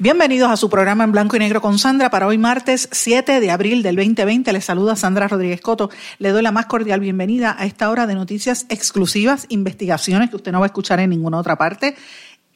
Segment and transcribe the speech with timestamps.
[0.00, 3.50] Bienvenidos a su programa en blanco y negro con Sandra para hoy martes 7 de
[3.50, 4.52] abril del 2020.
[4.52, 5.90] Les saluda Sandra Rodríguez Coto.
[6.20, 10.52] Le doy la más cordial bienvenida a esta hora de noticias exclusivas, investigaciones que usted
[10.52, 11.96] no va a escuchar en ninguna otra parte,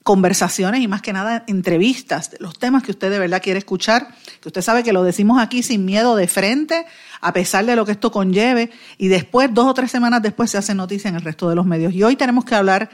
[0.05, 4.49] conversaciones y más que nada entrevistas, los temas que usted de verdad quiere escuchar, que
[4.49, 6.87] usted sabe que lo decimos aquí sin miedo de frente,
[7.21, 10.59] a pesar de lo que esto conlleve, y después, dos o tres semanas después, se
[10.59, 11.93] hace noticia en el resto de los medios.
[11.93, 12.91] Y hoy tenemos que hablar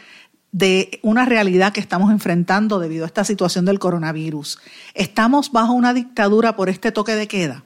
[0.53, 4.59] de una realidad que estamos enfrentando debido a esta situación del coronavirus.
[4.95, 7.65] Estamos bajo una dictadura por este toque de queda.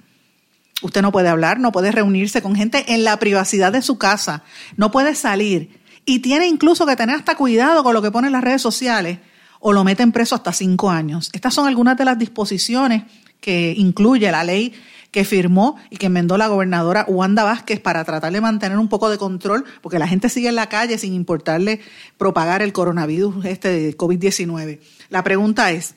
[0.82, 4.42] Usted no puede hablar, no puede reunirse con gente en la privacidad de su casa,
[4.76, 8.32] no puede salir y tiene incluso que tener hasta cuidado con lo que pone en
[8.32, 9.18] las redes sociales
[9.60, 11.30] o lo meten preso hasta cinco años.
[11.32, 13.04] Estas son algunas de las disposiciones
[13.40, 14.74] que incluye la ley
[15.12, 19.10] que firmó y que enmendó la gobernadora Wanda Vázquez para tratar de mantener un poco
[19.10, 21.80] de control, porque la gente sigue en la calle sin importarle
[22.18, 24.80] propagar el coronavirus este de COVID-19.
[25.10, 25.94] La pregunta es,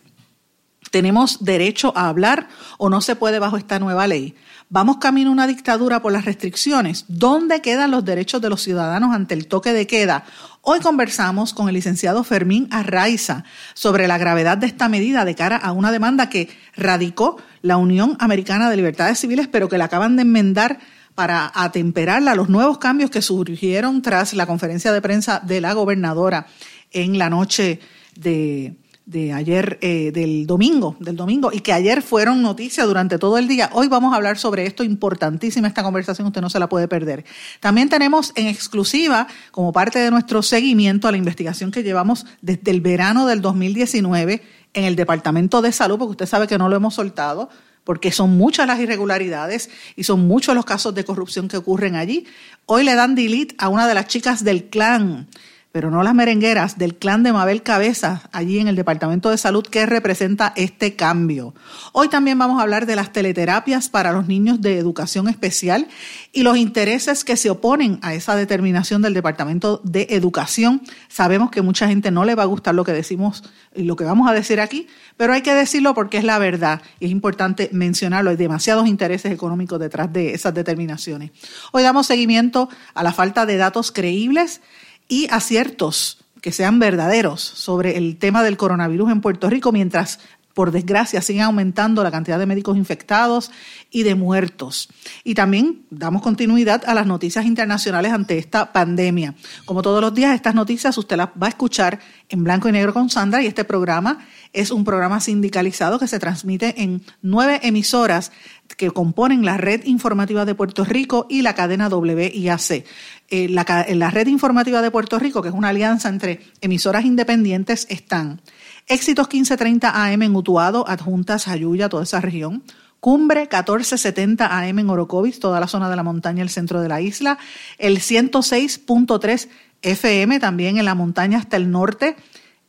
[0.92, 2.48] ¿tenemos derecho a hablar
[2.78, 4.36] o no se puede bajo esta nueva ley?
[4.70, 7.06] ¿Vamos camino a una dictadura por las restricciones?
[7.08, 10.24] ¿Dónde quedan los derechos de los ciudadanos ante el toque de queda?
[10.62, 13.44] Hoy conversamos con el licenciado Fermín Arraiza
[13.76, 18.18] sobre la gravedad de esta medida de cara a una demanda que radicó la Unión
[18.20, 20.80] Americana de Libertades Civiles, pero que la acaban de enmendar
[21.14, 25.74] para atemperarla a los nuevos cambios que surgieron tras la conferencia de prensa de la
[25.74, 26.48] gobernadora
[26.92, 27.80] en la noche
[28.16, 33.38] de, de ayer, eh, del domingo, del domingo, y que ayer fueron noticias durante todo
[33.38, 33.70] el día.
[33.74, 37.24] Hoy vamos a hablar sobre esto, importantísima esta conversación, usted no se la puede perder.
[37.60, 42.72] También tenemos en exclusiva, como parte de nuestro seguimiento a la investigación que llevamos desde
[42.72, 44.42] el verano del 2019
[44.74, 47.50] en el Departamento de Salud, porque usted sabe que no lo hemos soltado,
[47.84, 52.26] porque son muchas las irregularidades y son muchos los casos de corrupción que ocurren allí.
[52.66, 55.28] Hoy le dan delete a una de las chicas del clan
[55.76, 59.68] pero no las merengueras del clan de Mabel Cabeza, allí en el Departamento de Salud,
[59.68, 61.54] que representa este cambio.
[61.92, 65.90] Hoy también vamos a hablar de las teleterapias para los niños de educación especial
[66.32, 70.82] y los intereses que se oponen a esa determinación del Departamento de Educación.
[71.10, 73.44] Sabemos que mucha gente no le va a gustar lo que decimos
[73.76, 74.88] y lo que vamos a decir aquí,
[75.18, 78.30] pero hay que decirlo porque es la verdad y es importante mencionarlo.
[78.30, 81.32] Hay demasiados intereses económicos detrás de esas determinaciones.
[81.74, 84.62] Hoy damos seguimiento a la falta de datos creíbles
[85.08, 90.20] y aciertos que sean verdaderos sobre el tema del coronavirus en Puerto Rico, mientras
[90.56, 93.52] por desgracia, sigue aumentando la cantidad de médicos infectados
[93.92, 94.88] y de muertos.
[95.26, 99.36] Y también damos continuidad a las noticias internacionales ante esta pandemia.
[99.66, 102.00] Como todos los días, estas noticias usted las va a escuchar
[102.30, 106.20] en blanco y negro con Sandra y este programa es un programa sindicalizado que se
[106.20, 108.32] transmite en nueve emisoras
[108.78, 112.86] que componen la red informativa de Puerto Rico y la cadena WIAC.
[113.30, 117.88] Eh, la, la red informativa de Puerto Rico, que es una alianza entre emisoras independientes,
[117.90, 118.40] están
[118.88, 122.64] Éxitos 1530 AM en Utuado, Adjuntas, Jayuya, toda esa región.
[123.00, 127.02] Cumbre 1470 AM en Orocovis, toda la zona de la montaña, el centro de la
[127.02, 127.40] isla.
[127.80, 129.50] El 106.3
[129.82, 132.16] FM también en la montaña hasta el norte.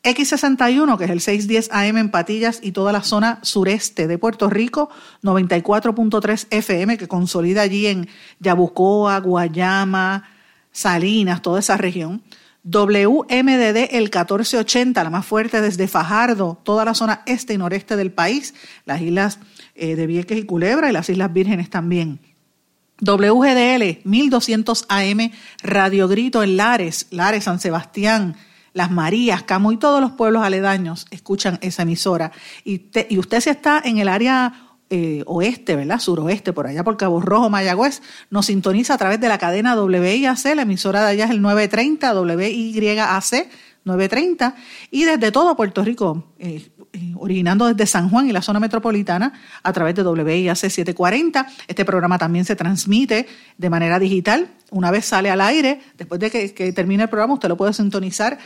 [0.03, 4.49] X61, que es el 610 AM en Patillas y toda la zona sureste de Puerto
[4.49, 4.88] Rico,
[5.22, 10.31] 94.3 FM, que consolida allí en Yabucoa, Guayama,
[10.71, 12.22] Salinas, toda esa región.
[12.69, 18.10] WMDD el 1480, la más fuerte desde Fajardo, toda la zona este y noreste del
[18.10, 18.54] país,
[18.84, 19.38] las islas
[19.77, 22.19] eh, de Vieques y Culebra y las Islas Vírgenes también.
[23.00, 25.31] WGDL 1200 AM,
[25.62, 28.35] Radio Grito en Lares, Lares, San Sebastián,
[28.73, 32.32] Las Marías, Camo y todos los pueblos aledaños escuchan esa emisora.
[32.64, 35.99] Y, y usted si está en el área eh, oeste, ¿verdad?
[35.99, 40.55] Suroeste, por allá por Cabo Rojo, Mayagüez, nos sintoniza a través de la cadena WIAC,
[40.55, 43.49] la emisora de allá es el 930, WYAC
[43.85, 44.55] 930,
[44.93, 49.33] y desde todo Puerto Rico, eh, eh, originando desde San Juan y la zona metropolitana
[49.62, 51.47] a través de WIAC 740.
[51.67, 53.27] Este programa también se transmite
[53.59, 54.49] de manera digital.
[54.71, 58.38] Una vez sale al aire, después de que termine el programa, usted lo puede sintonizar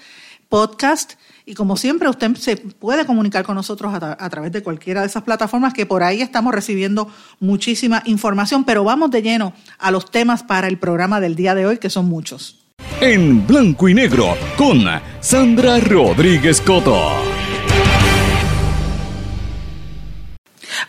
[0.54, 1.14] podcast,
[1.48, 5.24] y como siempre, usted se puede comunicar con nosotros a, través de cualquiera de esas
[5.24, 10.44] plataformas que por ahí estamos recibiendo muchísima información, pero vamos de lleno a los temas
[10.44, 12.60] para el programa del día de hoy, que son muchos.
[13.02, 14.86] En blanco y negro con
[15.22, 17.33] Sandra Rodríguez Coto.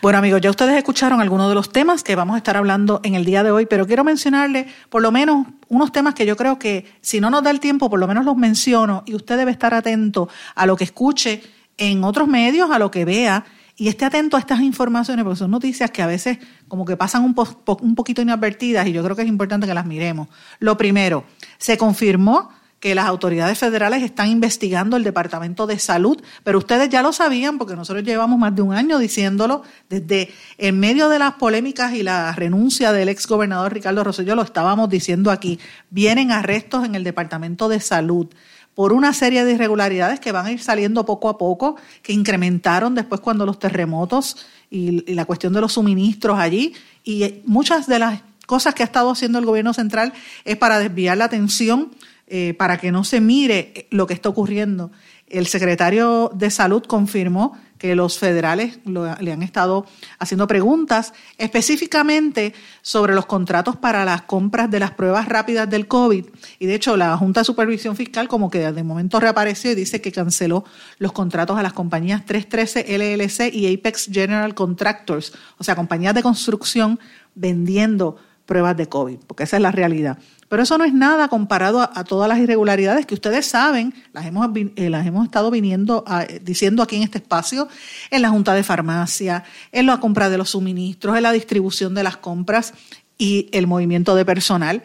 [0.05, 3.15] Bueno amigos, ya ustedes escucharon algunos de los temas que vamos a estar hablando en
[3.15, 6.59] el día de hoy, pero quiero mencionarle por lo menos unos temas que yo creo
[6.59, 9.49] que si no nos da el tiempo, por lo menos los menciono y usted debe
[9.49, 11.41] estar atento a lo que escuche
[11.79, 13.45] en otros medios, a lo que vea
[13.77, 16.37] y esté atento a estas informaciones, porque son noticias que a veces
[16.67, 17.33] como que pasan un,
[17.81, 20.27] un poquito inadvertidas y yo creo que es importante que las miremos.
[20.59, 21.23] Lo primero,
[21.57, 22.51] se confirmó
[22.85, 27.57] que las autoridades federales están investigando el Departamento de Salud, pero ustedes ya lo sabían
[27.57, 30.29] porque nosotros llevamos más de un año diciéndolo desde
[30.59, 34.87] en medio de las polémicas y la renuncia del ex gobernador Ricardo Rosselló, lo estábamos
[34.87, 35.59] diciendo aquí,
[35.89, 38.27] vienen arrestos en el Departamento de Salud
[38.75, 42.93] por una serie de irregularidades que van a ir saliendo poco a poco, que incrementaron
[42.93, 46.75] después cuando los terremotos y, la cuestión de los suministros allí.
[47.03, 51.17] Y muchas de las cosas que ha estado haciendo el gobierno central es para desviar
[51.17, 51.89] la atención
[52.27, 54.91] eh, para que no se mire lo que está ocurriendo.
[55.27, 59.85] El secretario de Salud confirmó que los federales le han estado
[60.17, 66.25] haciendo preguntas específicamente sobre los contratos para las compras de las pruebas rápidas del COVID.
[66.57, 70.01] Y de hecho, la Junta de Supervisión Fiscal como que de momento reapareció y dice
[70.01, 70.63] que canceló
[70.97, 76.23] los contratos a las compañías 313 LLC y Apex General Contractors, o sea, compañías de
[76.23, 76.99] construcción
[77.35, 80.17] vendiendo pruebas de COVID, porque esa es la realidad.
[80.47, 84.47] Pero eso no es nada comparado a, todas las irregularidades que ustedes saben, las hemos,
[84.55, 86.05] eh, las hemos estado viniendo
[86.43, 87.67] diciendo aquí en este espacio,
[88.11, 92.03] en la Junta de Farmacia, en la compra de los suministros, en la distribución de
[92.03, 92.73] las compras
[93.17, 94.83] y el movimiento de personal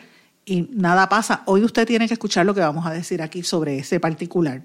[0.50, 1.42] y nada pasa.
[1.46, 4.62] Hoy usted tiene que escuchar lo que vamos a decir aquí sobre ese particular.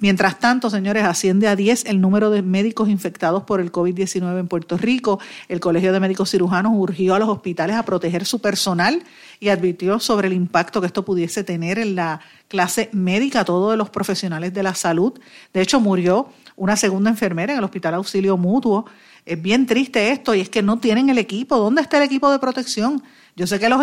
[0.00, 4.48] Mientras tanto, señores, asciende a 10 el número de médicos infectados por el COVID-19 en
[4.48, 5.20] Puerto Rico.
[5.48, 9.04] El Colegio de Médicos Cirujanos urgió a los hospitales a proteger su personal
[9.38, 13.90] y advirtió sobre el impacto que esto pudiese tener en la clase médica, todos los
[13.90, 15.12] profesionales de la salud.
[15.54, 18.86] De hecho, murió una segunda enfermera en el Hospital Auxilio Mutuo.
[19.24, 21.58] Es bien triste esto y es que no tienen el equipo.
[21.58, 23.04] ¿Dónde está el equipo de protección?
[23.34, 23.80] Yo sé que los,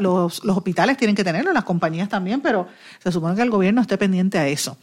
[0.00, 2.68] los, los hospitales tienen que tenerlo, las compañías también, pero
[3.02, 4.76] se supone que el gobierno esté pendiente a eso.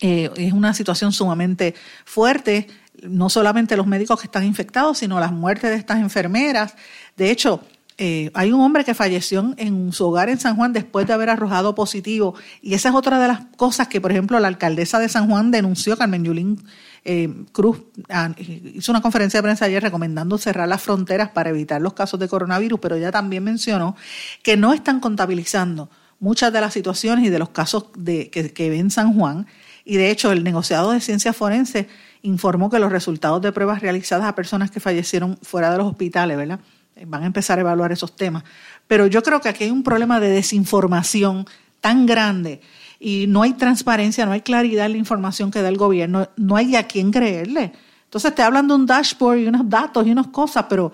[0.00, 2.68] Eh, es una situación sumamente fuerte,
[3.02, 6.74] no solamente los médicos que están infectados, sino las muertes de estas enfermeras.
[7.16, 7.62] De hecho,
[7.98, 11.30] eh, hay un hombre que falleció en su hogar en San Juan después de haber
[11.30, 12.34] arrojado positivo.
[12.62, 15.50] Y esa es otra de las cosas que, por ejemplo, la alcaldesa de San Juan
[15.50, 16.62] denunció, Carmen Yulín
[17.10, 17.78] eh, Cruz,
[18.10, 22.20] ah, hizo una conferencia de prensa ayer recomendando cerrar las fronteras para evitar los casos
[22.20, 23.96] de coronavirus, pero ella también mencionó
[24.42, 25.88] que no están contabilizando
[26.20, 29.46] muchas de las situaciones y de los casos que, que ve en San Juan.
[29.86, 31.86] Y de hecho, el negociado de ciencias forenses
[32.20, 36.36] informó que los resultados de pruebas realizadas a personas que fallecieron fuera de los hospitales,
[36.36, 36.60] ¿verdad?
[37.06, 38.44] van a empezar a evaluar esos temas.
[38.86, 41.46] Pero yo creo que aquí hay un problema de desinformación
[41.80, 42.60] tan grande
[43.00, 46.56] y no hay transparencia, no hay claridad en la información que da el gobierno, no
[46.56, 47.72] hay a quién creerle.
[48.04, 50.92] Entonces te hablan de un dashboard y unos datos y unas cosas, pero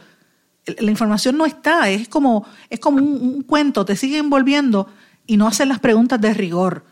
[0.67, 4.89] la información no está, es como, es como un, cuento, te siguen envolviendo
[5.27, 6.85] y no hacen las preguntas de rigor.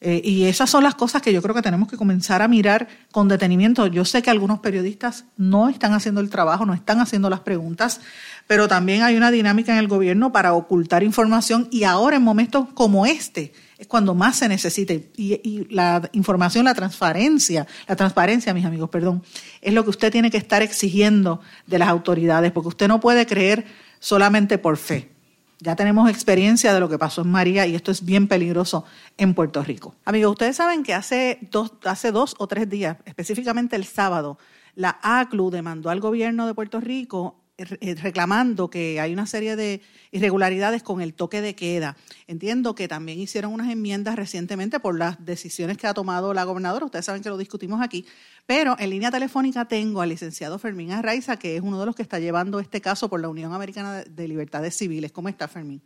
[0.00, 2.86] Eh, y esas son las cosas que yo creo que tenemos que comenzar a mirar
[3.10, 3.88] con detenimiento.
[3.88, 8.00] Yo sé que algunos periodistas no están haciendo el trabajo, no están haciendo las preguntas,
[8.48, 12.66] pero también hay una dinámica en el gobierno para ocultar información y ahora en momentos
[12.74, 18.64] como este es cuando más se necesita y, la información, la transparencia, la transparencia, mis
[18.64, 19.22] amigos, perdón,
[19.60, 23.26] es lo que usted tiene que estar exigiendo de las autoridades, porque usted no puede
[23.26, 23.66] creer
[24.00, 25.12] solamente por fe.
[25.60, 28.84] Ya tenemos experiencia de lo que pasó en María y esto es bien peligroso
[29.16, 29.94] en Puerto Rico.
[30.04, 34.38] Amigos, ustedes saben que hace dos, hace dos o tres días, específicamente el sábado,
[34.74, 39.80] la ACLU demandó al gobierno de Puerto Rico reclamando que hay una serie de
[40.12, 41.96] irregularidades con el toque de queda.
[42.26, 46.86] Entiendo que también hicieron unas enmiendas recientemente por las decisiones que ha tomado la gobernadora.
[46.86, 48.06] Ustedes saben que lo discutimos aquí.
[48.46, 52.02] Pero en línea telefónica tengo al licenciado Fermín Arraiza, que es uno de los que
[52.02, 55.12] está llevando este caso por la Unión Americana de Libertades Civiles.
[55.12, 55.82] ¿Cómo está, Fermín?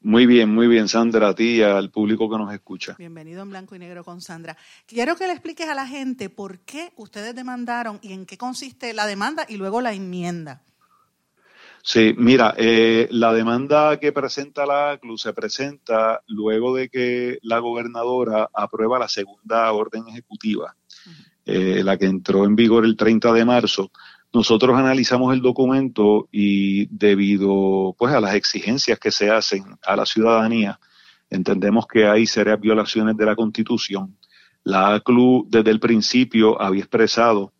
[0.00, 2.94] Muy bien, muy bien, Sandra, a ti y al público que nos escucha.
[2.98, 4.56] Bienvenido en Blanco y Negro con Sandra.
[4.86, 8.94] Quiero que le expliques a la gente por qué ustedes demandaron y en qué consiste
[8.94, 10.62] la demanda y luego la enmienda.
[11.82, 17.58] Sí, mira, eh, la demanda que presenta la ACLU se presenta luego de que la
[17.58, 20.76] gobernadora aprueba la segunda orden ejecutiva,
[21.44, 23.90] eh, la que entró en vigor el 30 de marzo.
[24.32, 30.04] Nosotros analizamos el documento y debido pues a las exigencias que se hacen a la
[30.04, 30.78] ciudadanía,
[31.30, 34.18] entendemos que hay serias violaciones de la Constitución.
[34.64, 37.54] La ACLU desde el principio había expresado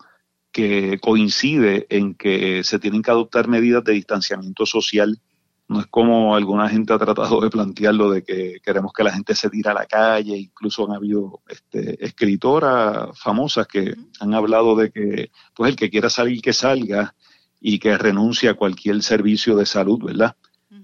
[0.52, 5.20] que coincide en que se tienen que adoptar medidas de distanciamiento social.
[5.68, 9.34] No es como alguna gente ha tratado de plantearlo de que queremos que la gente
[9.34, 14.90] se tire a la calle, incluso han habido este, escritoras famosas que han hablado de
[14.90, 17.14] que pues el que quiera salir que salga
[17.60, 20.36] y que renuncie a cualquier servicio de salud, ¿verdad?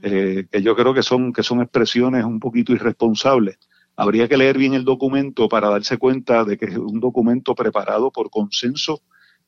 [0.03, 3.59] Eh, que yo creo que son, que son expresiones un poquito irresponsables.
[3.97, 8.11] Habría que leer bien el documento para darse cuenta de que es un documento preparado
[8.11, 9.01] por consenso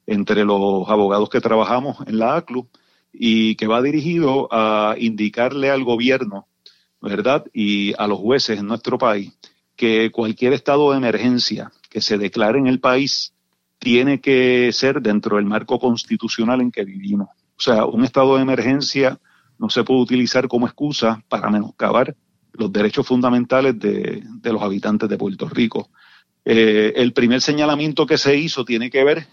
[0.06, 2.68] entre los abogados que trabajamos en la ACLU
[3.18, 6.46] y que va dirigido a indicarle al gobierno,
[7.00, 7.44] ¿verdad?
[7.52, 9.32] Y a los jueces en nuestro país
[9.74, 13.32] que cualquier estado de emergencia que se declare en el país
[13.78, 17.28] tiene que ser dentro del marco constitucional en que vivimos.
[17.56, 19.18] O sea, un estado de emergencia
[19.58, 22.14] no se puede utilizar como excusa para menoscabar
[22.52, 25.90] los derechos fundamentales de, los habitantes de Puerto Rico.
[26.44, 29.26] Eh, el primer señalamiento que se hizo tiene que ver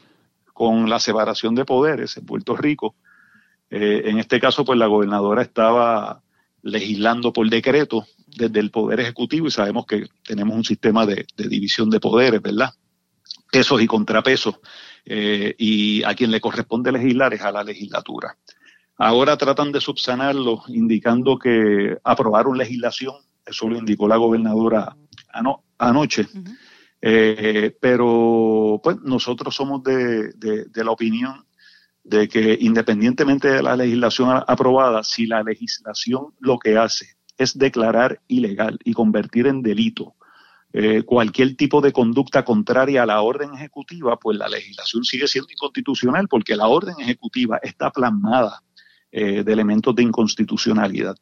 [0.54, 2.96] con la separación de poderes en Puerto Rico.
[3.76, 6.22] Eh, en este caso, pues la gobernadora estaba
[6.62, 11.90] legislando por decreto desde el Poder Ejecutivo y sabemos que tenemos un sistema de, división
[11.90, 12.70] de poderes, ¿verdad?
[13.52, 14.60] Pesos y contrapesos.
[15.06, 18.38] Eh, y a quien le corresponde legislar es a la legislatura.
[18.96, 24.96] Ahora tratan de subsanarlo indicando que aprobaron legislación, eso lo indicó la gobernadora
[25.80, 26.28] anoche,
[27.02, 30.32] eh, pero pues nosotros somos de,
[30.76, 31.44] la opinión
[32.04, 38.22] de que independientemente de la legislación aprobada, si la legislación lo que hace es declarar
[38.28, 40.16] ilegal y convertir en delito
[40.76, 45.52] eh, cualquier tipo de conducta contraria a la orden ejecutiva, pues la legislación sigue siendo
[45.52, 48.64] inconstitucional porque la orden ejecutiva está plasmada
[49.12, 51.16] eh, de elementos de inconstitucionalidad.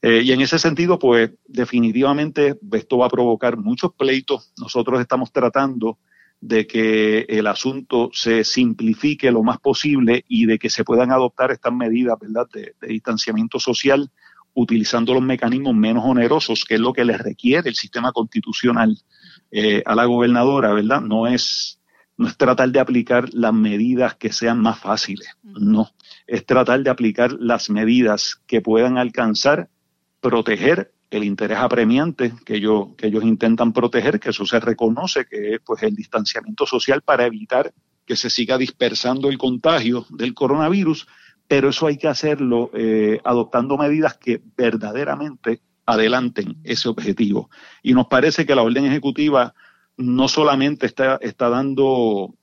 [0.00, 4.52] Eh, y en ese sentido, pues definitivamente esto va a provocar muchos pleitos.
[4.56, 5.98] Nosotros estamos tratando
[6.46, 11.50] de que el asunto se simplifique lo más posible y de que se puedan adoptar
[11.50, 12.46] estas medidas ¿verdad?
[12.52, 14.10] De, distanciamiento social
[14.52, 18.98] utilizando los mecanismos menos onerosos, que es lo que le requiere el sistema constitucional
[19.50, 21.00] eh, a la gobernadora, ¿verdad?
[21.00, 21.80] No es,
[22.18, 25.92] no es tratar de aplicar las medidas que sean más fáciles, no,
[26.26, 29.70] es tratar de aplicar las medidas que puedan alcanzar
[30.20, 35.54] proteger el interés apremiante que ellos, que ellos intentan proteger, que eso se reconoce que
[35.54, 37.72] es pues, el distanciamiento social para evitar
[38.06, 41.06] que se siga dispersando el contagio del coronavirus,
[41.48, 47.50] pero eso hay que hacerlo eh, adoptando medidas que verdaderamente adelanten ese objetivo.
[47.82, 49.54] Y nos parece que la orden ejecutiva
[49.96, 52.34] no solamente está, está dando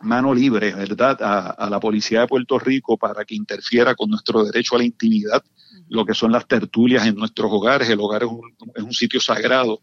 [0.00, 4.74] mano libre, ¿verdad?, a, la policía de Puerto Rico para que interfiera con nuestro derecho
[4.74, 5.42] a la intimidad,
[5.88, 7.88] lo que son las tertulias en nuestros hogares.
[7.88, 9.80] El hogar es un, sitio sagrado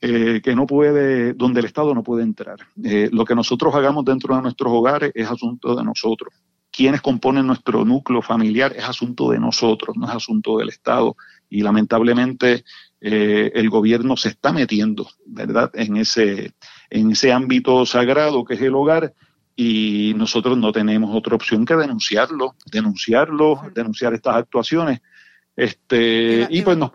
[0.00, 2.58] eh, que no puede, donde el Estado no puede entrar.
[2.82, 6.32] Eh, lo que nosotros hagamos dentro de nuestros hogares es asunto de nosotros.
[6.70, 11.16] Quienes componen nuestro núcleo familiar es asunto de nosotros, no es asunto del Estado.
[11.50, 12.64] Y lamentablemente
[13.00, 16.52] eh, el gobierno se está metiendo, ¿verdad?, en ese,
[16.90, 19.14] en ese ámbito sagrado que es el hogar
[19.60, 25.00] y nosotros no tenemos otra opción que denunciarlo, denunciarlo, denunciar estas actuaciones.
[25.58, 26.92] Este, y pues nos...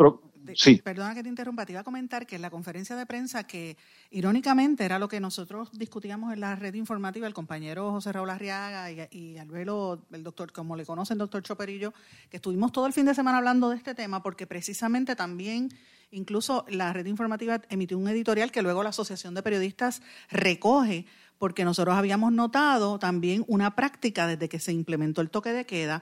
[0.56, 0.78] sí.
[0.78, 3.76] Perdona que te interrumpa, te iba a comentar que en la conferencia de prensa que
[4.10, 8.90] irónicamente era lo que nosotros discutíamos en la red informativa, el compañero José Raúl Arriaga
[8.90, 11.94] y, y al el doctor, como le conocen, doctor Choperillo,
[12.30, 15.68] que estuvimos todo el fin de semana hablando de este tema porque precisamente también
[16.12, 21.06] incluso la red informativa emitió un editorial que luego la Asociación de Periodistas recoge
[21.44, 26.02] porque nosotros habíamos notado también una práctica desde que se implementó el toque de queda,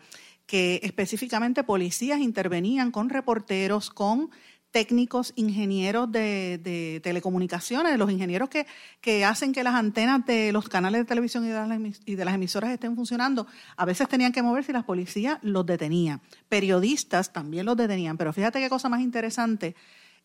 [0.51, 4.31] que específicamente policías intervenían con reporteros, con
[4.69, 11.05] técnicos, ingenieros de, telecomunicaciones, los ingenieros que, hacen que las antenas de los canales de
[11.05, 14.73] televisión y de, las, y de las emisoras estén funcionando, a veces tenían que moverse
[14.73, 16.19] y las policías los detenían.
[16.49, 19.73] Periodistas también los detenían, pero fíjate qué cosa más interesante,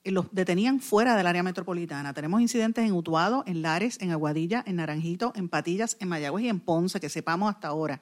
[0.03, 2.13] los detenían fuera del área metropolitana.
[2.15, 6.49] Tenemos incidentes en Utuado, en Lares, en Aguadilla, en Naranjito, en Patillas, en Mayagüez y
[6.49, 8.01] en Ponce, que sepamos hasta ahora.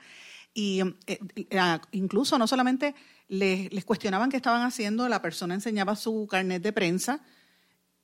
[0.55, 2.95] Y eh, eh, incluso no solamente
[3.29, 7.21] les, les, cuestionaban qué estaban haciendo, la persona enseñaba su carnet de prensa,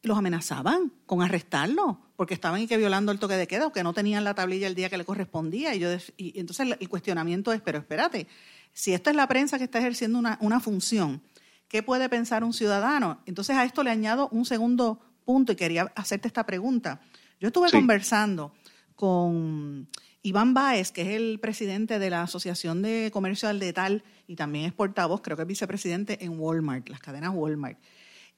[0.03, 3.83] los amenazaban con arrestarlo, porque estaban y que violando el toque de queda o que
[3.83, 5.75] no tenían la tablilla el día que le correspondía.
[5.75, 8.27] Y, yo, y entonces el cuestionamiento es, pero espérate,
[8.73, 11.23] si esta es la prensa que está ejerciendo una, función,
[11.69, 13.21] ¿qué puede pensar un ciudadano?
[13.27, 17.01] Entonces a esto le añado un segundo punto y quería hacerte esta pregunta.
[17.41, 18.53] Yo estuve conversando
[18.95, 19.89] con
[20.23, 24.67] Iván Báez, que es el presidente de la Asociación de Comercio al Detal y también
[24.67, 27.79] es portavoz, creo que es vicepresidente en Walmart, las cadenas Walmart.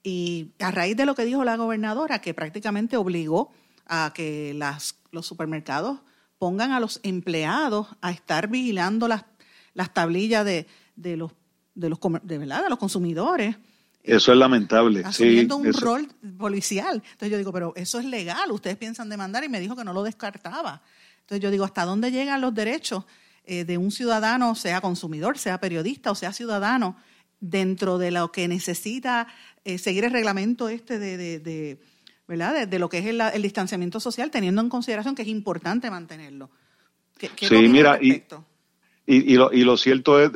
[0.03, 3.53] Y a raíz de lo que dijo la gobernadora, que prácticamente obligó
[3.87, 6.01] a que las, los supermercados
[6.39, 9.25] pongan a los empleados a estar vigilando las,
[9.75, 11.33] las tablillas de, de los
[11.75, 12.65] de los de, ¿verdad?
[12.65, 13.57] de los consumidores.
[14.03, 15.05] Eso es lamentable.
[15.05, 16.97] Asumiendo un rol policial.
[16.97, 19.93] Entonces yo digo, pero eso es legal, ustedes piensan demandar y me dijo que no
[19.93, 20.83] lo descartaba.
[21.23, 23.05] Entonces yo digo, ¿hasta dónde llegan los derechos
[23.45, 26.97] eh, de un ciudadano, sea consumidor, sea periodista o sea ciudadano,
[27.41, 29.27] dentro de lo que necesita
[29.65, 31.81] eh, seguir el reglamento este de, de
[32.29, 32.67] ¿verdad?
[32.67, 36.51] De, lo que es el, distanciamiento social, teniendo en consideración que es importante mantenerlo.
[37.19, 38.23] sí, mira, y,
[39.17, 40.31] y, lo, y, lo, cierto es,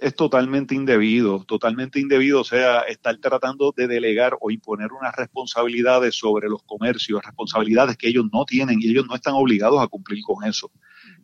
[0.00, 6.14] es, totalmente indebido, totalmente indebido, o sea, estar tratando de delegar o imponer unas responsabilidades
[6.14, 10.22] sobre los comercios, responsabilidades que ellos no tienen y ellos no están obligados a cumplir
[10.22, 10.70] con eso.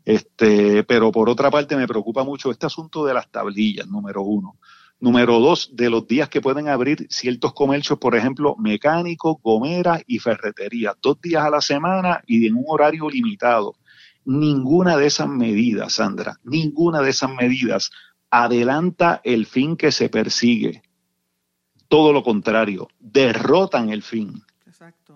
[0.04, 4.58] Este, pero por otra parte me preocupa mucho este asunto de las tablillas, número uno.
[4.98, 10.18] Número dos, de los días que pueden abrir ciertos comercios, por ejemplo, mecánicos, gomeras y
[10.18, 13.76] ferretería, dos días a la semana y en un horario limitado.
[14.24, 17.90] Ninguna de esas medidas, Sandra, ninguna de esas medidas
[18.30, 20.82] adelanta el fin que se persigue.
[21.88, 24.42] Todo lo contrario, derrotan el fin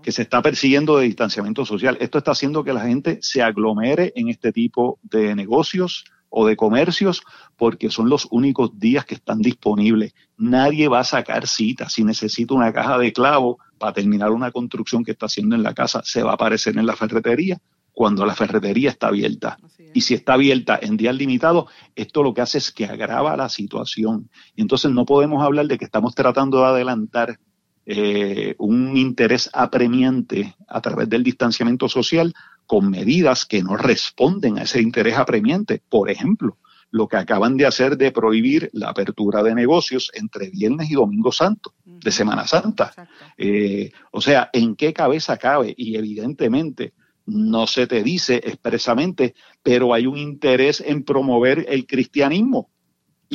[0.03, 1.97] que se está persiguiendo de distanciamiento social.
[2.01, 6.05] Esto está haciendo que la gente se aglomere en este tipo de negocios,
[6.37, 7.23] o de comercios
[7.57, 10.15] porque son los únicos días que están disponibles.
[10.37, 11.89] Nadie va a sacar cita.
[11.89, 15.75] Si necesita una caja de clavo para terminar una construcción que está haciendo en la
[15.75, 17.61] casa, se va a aparecer en la ferretería
[17.95, 19.57] cuando la ferretería está abierta.
[19.95, 23.49] Y si está abierta en días limitados, esto lo que hace es que agrava la
[23.49, 24.29] situación.
[24.57, 27.39] Y entonces no podemos hablar de que estamos tratando de adelantar
[27.87, 32.35] eh, un interés apremiante a través del distanciamiento social
[32.67, 35.81] con medidas que no responden a ese interés apremiante.
[35.89, 36.59] Por ejemplo,
[36.91, 41.31] lo que acaban de hacer de prohibir la apertura de negocios entre viernes y domingo
[41.31, 42.93] santo, de Semana Santa.
[43.37, 45.75] Eh, o sea, ¿en qué cabeza cabe?
[45.77, 46.95] Y evidentemente
[47.27, 52.71] no se te dice expresamente, pero hay un interés en promover el cristianismo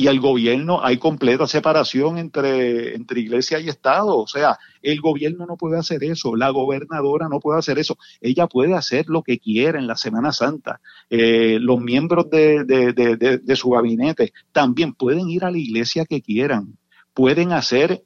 [0.00, 4.16] y el gobierno hay completa separación entre, entre iglesia y Estado.
[4.16, 7.98] O sea, el gobierno no puede hacer eso, la gobernadora no puede hacer eso.
[8.20, 10.80] Ella puede hacer lo que quiera en la Semana Santa.
[11.10, 16.78] Eh, los miembros de, de, su gabinete también pueden ir a la iglesia que quieran,
[17.12, 18.02] pueden hacer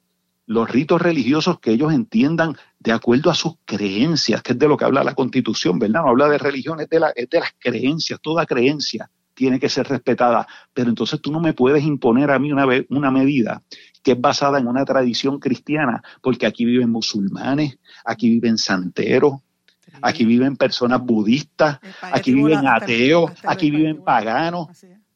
[0.47, 4.77] los ritos religiosos que ellos entiendan de acuerdo a sus creencias, que es de lo
[4.77, 6.01] que habla la Constitución, ¿verdad?
[6.03, 9.69] No habla de religión, es de, la, es de las creencias, toda creencia tiene que
[9.69, 13.61] ser respetada, pero entonces tú no me puedes imponer a mí una, una medida
[14.01, 19.33] que es basada en una tradición cristiana, porque aquí viven musulmanes, aquí viven santeros,
[20.01, 24.67] aquí viven personas budistas, aquí viven ateos, aquí viven paganos.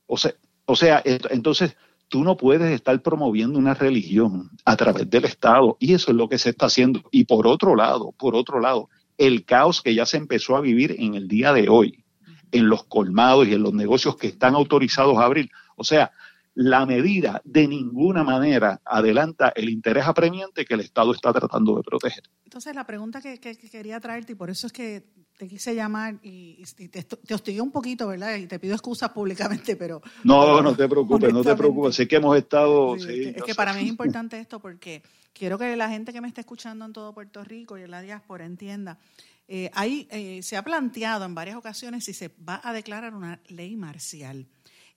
[0.08, 0.34] O sea,
[0.65, 1.76] o sea, entonces
[2.10, 6.28] tú no puedes estar promoviendo una religión a través del Estado y eso es lo
[6.28, 7.02] que se está haciendo.
[7.12, 10.95] Y por otro lado, por otro lado, el caos que ya se empezó a vivir
[11.00, 12.04] en el día de hoy,
[12.52, 15.50] en los colmados y en los negocios que están autorizados a abrir.
[15.76, 16.12] O sea,
[16.56, 21.84] la medida de ninguna manera adelanta el interés apremiante que el Estado está tratando de
[21.84, 22.24] proteger.
[22.43, 25.04] Entonces, la pregunta que, quería traerte, y por eso es que
[25.39, 28.36] te quise llamar y, te, te, hostigué un poquito, ¿verdad?
[28.36, 30.02] Y te pido excusas públicamente, pero...
[30.25, 31.95] No, no te preocupes, no te preocupes.
[31.95, 32.99] Sé que hemos estado...
[32.99, 36.28] Sí, es que para mí es importante esto porque quiero que la gente que me
[36.28, 38.99] esté escuchando en todo Puerto Rico y en la diáspora entienda
[39.47, 39.71] eh,
[40.12, 44.45] eh, se ha planteado en varias ocasiones si se va a declarar una ley marcial.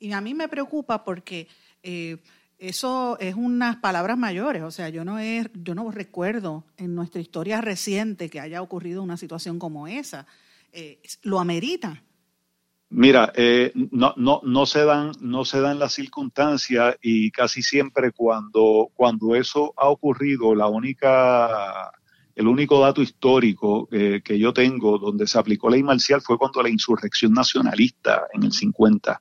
[0.00, 1.46] Y a mí me preocupa porque
[1.84, 2.16] eh,
[2.62, 4.62] eso es unas palabras mayores.
[4.62, 9.02] O sea, yo no, he, yo no recuerdo en nuestra historia reciente que haya ocurrido
[9.02, 10.26] una situación como esa.
[11.22, 12.02] ¿Lo amerita?
[12.88, 13.32] Mira,
[13.90, 19.34] no, no, no, se dan, no se dan las circunstancias y casi siempre cuando, cuando
[19.34, 21.92] eso ha ocurrido, la única
[22.34, 26.62] el único dato histórico eh, que yo tengo donde se aplicó ley marcial fue cuando
[26.62, 29.20] la insurrección nacionalista en el 50.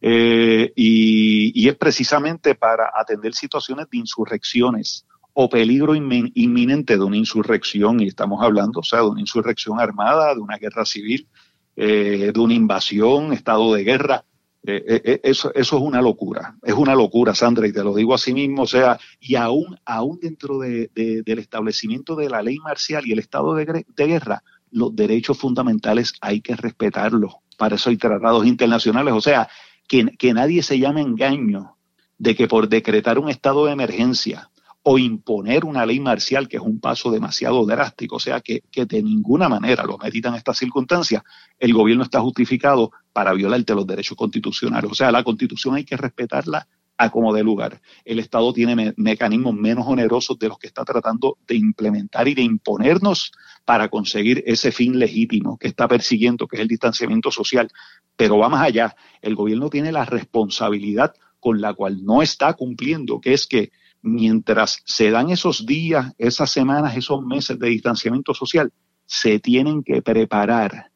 [0.00, 8.00] Eh, y, es precisamente para atender situaciones de insurrecciones o peligro inminente de una insurrección,
[8.00, 11.28] y estamos hablando, o sea, de una insurrección armada, de una guerra civil,
[11.76, 14.24] eh, de una invasión, estado de guerra.
[14.68, 18.32] Eh, eso, eso es una locura, es una locura, Sandra, y te lo digo así
[18.32, 23.12] mismo, o sea, y aún, aún dentro de, del establecimiento de la ley marcial y
[23.12, 29.14] el estado de, guerra, los derechos fundamentales hay que respetarlos, para eso hay tratados internacionales,
[29.14, 29.48] o sea,
[29.86, 31.76] que, nadie se llame engaño
[32.18, 34.50] de que por decretar un estado de emergencia
[34.82, 38.86] o imponer una ley marcial, que es un paso demasiado drástico, o sea, que, que
[38.86, 41.22] de ninguna manera lo meditan estas circunstancias,
[41.58, 44.90] el gobierno está justificado para violarte los derechos constitucionales.
[44.90, 47.80] O sea, la constitución hay que respetarla a como de lugar.
[48.04, 52.42] El Estado tiene mecanismos menos onerosos de los que está tratando de implementar y de
[52.42, 53.32] imponernos
[53.64, 57.70] para conseguir ese fin legítimo que está persiguiendo, que es el distanciamiento social.
[58.16, 58.96] Pero va más allá.
[59.20, 63.70] El gobierno tiene la responsabilidad con la cual no está cumpliendo, que es que
[64.02, 68.72] mientras se dan esos días, esas semanas, esos meses de distanciamiento social,
[69.04, 70.90] se tienen que preparar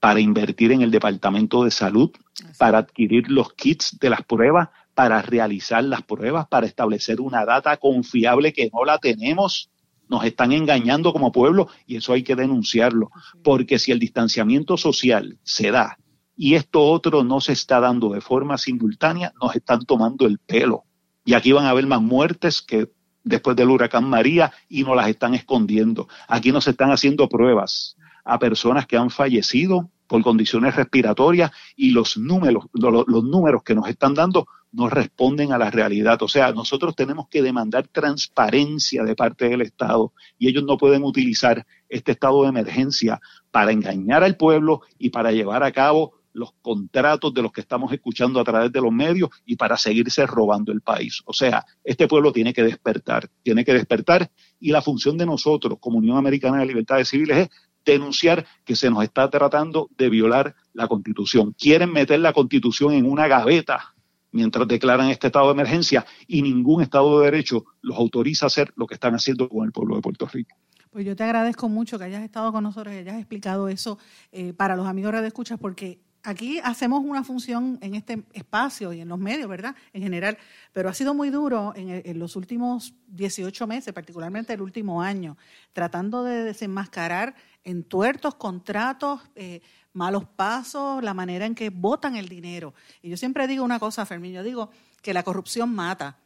[0.00, 2.10] para invertir en el Departamento de Salud,
[2.58, 7.74] para adquirir los kits de las pruebas, para realizar las pruebas, para establecer una data
[7.78, 9.70] confiable que no la tenemos.
[10.10, 13.10] Nos están engañando como pueblo y eso hay que denunciarlo,
[13.42, 15.96] porque si el distanciamiento social se da
[16.36, 20.84] y esto otro no se está dando de forma simultánea, nos están tomando el pelo.
[21.24, 22.90] Y aquí van a haber más muertes que
[23.24, 26.08] después del huracán María y no las están escondiendo.
[26.28, 32.18] Aquí nos están haciendo pruebas a personas que han fallecido por condiciones respiratorias y los
[32.18, 36.22] números, los, los números que nos están dando no responden a la realidad.
[36.22, 41.04] O sea, nosotros tenemos que demandar transparencia de parte del Estado y ellos no pueden
[41.04, 46.52] utilizar este estado de emergencia para engañar al pueblo y para llevar a cabo los
[46.62, 50.70] contratos de los que estamos escuchando a través de los medios y para seguirse robando
[50.70, 51.22] el país.
[51.24, 54.30] O sea, este pueblo tiene que despertar, tiene que despertar
[54.60, 57.48] y la función de nosotros como Unión Americana de Libertades Civiles es
[57.84, 61.52] denunciar que se nos está tratando de violar la constitución.
[61.58, 63.94] Quieren meter la constitución en una gaveta
[64.32, 68.72] mientras declaran este estado de emergencia y ningún estado de derecho los autoriza a hacer
[68.76, 70.56] lo que están haciendo con el pueblo de Puerto Rico.
[70.90, 73.98] Pues yo te agradezco mucho que hayas estado con nosotros y hayas explicado eso
[74.32, 79.00] eh, para los amigos de Escuchas porque aquí hacemos una función en este espacio y
[79.00, 79.74] en los medios, ¿verdad?
[79.92, 80.36] En general,
[80.72, 85.36] pero ha sido muy duro en, los últimos 18 meses, particularmente el último año,
[85.72, 89.60] tratando de desenmascarar entuertos, contratos, eh,
[89.92, 92.74] malos pasos, la manera en que votan el dinero.
[93.02, 94.70] Y yo siempre digo una cosa, Fermín, yo digo
[95.02, 96.18] que la corrupción mata.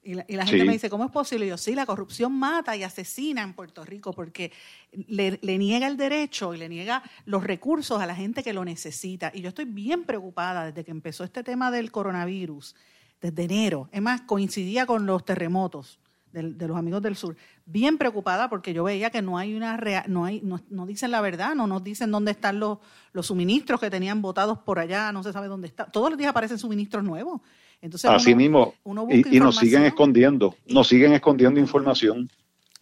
[0.00, 1.46] Y la, gente me dice, ¿cómo es posible?
[1.46, 4.52] yo, sí, la corrupción mata y asesina en Puerto Rico porque
[4.92, 9.30] le, niega el derecho y le niega los recursos a la gente que lo necesita.
[9.34, 12.74] Y yo estoy bien preocupada desde que empezó este tema del coronavirus,
[13.20, 13.90] desde enero.
[13.92, 15.98] Es más, coincidía con los terremotos
[16.32, 17.36] de, los amigos del sur,
[17.66, 21.54] bien preocupada porque yo veía que no hay una no hay no, dicen la verdad,
[21.54, 22.78] no nos dicen dónde están los,
[23.12, 25.86] los suministros que tenían votados por allá, no se sabe dónde está.
[25.86, 27.40] Todos los días aparecen suministros nuevos.
[27.80, 28.74] Entonces Así mismo,
[29.08, 32.28] y, nos siguen escondiendo, nos siguen escondiendo información.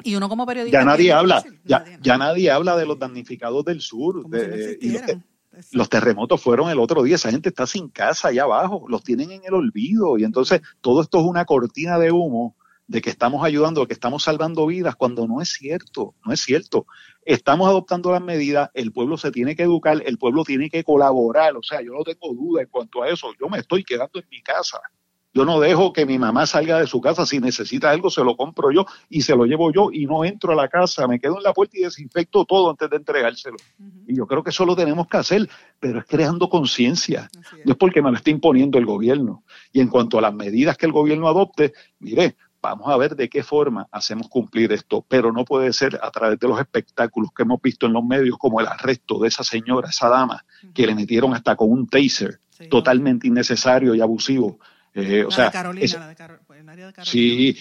[0.02, 0.78] Y uno como periodista...
[0.78, 4.26] Ya nadie habla, ya, ya nadie habla de los damnificados del sur.
[4.28, 5.20] De,
[5.72, 9.30] los terremotos fueron el otro día, esa gente está sin casa allá abajo, los tienen
[9.30, 12.56] en el olvido y entonces todo esto es una cortina de humo
[12.88, 16.86] de que estamos ayudando, que estamos salvando vidas, cuando no es cierto, no es cierto.
[17.24, 21.56] Estamos adoptando las medidas, el pueblo se tiene que educar, el pueblo tiene que colaborar,
[21.56, 24.26] o sea, yo no tengo duda en cuanto a eso, yo me estoy quedando en
[24.30, 24.80] mi casa.
[25.36, 28.38] Yo no dejo que mi mamá salga de su casa, si necesita algo se lo
[28.38, 31.36] compro yo y se lo llevo yo y no entro a la casa, me quedo
[31.36, 33.58] en la puerta y desinfecto todo antes de entregárselo.
[34.06, 35.46] Y yo creo que eso lo tenemos que hacer,
[35.78, 37.28] pero es creando conciencia,
[37.66, 39.44] no es porque me lo esté imponiendo el gobierno.
[39.72, 42.36] Y en cuanto a las medidas que el gobierno adopte, mire,
[42.66, 46.38] vamos a ver de qué forma hacemos cumplir esto, pero no puede ser a través
[46.38, 49.90] de los espectáculos que hemos visto en los medios, como el arresto de esa señora,
[49.90, 54.58] esa dama, que le metieron hasta con un taser, totalmente innecesario y abusivo.
[54.94, 55.52] Eh, o sea,
[57.02, 57.56] sí,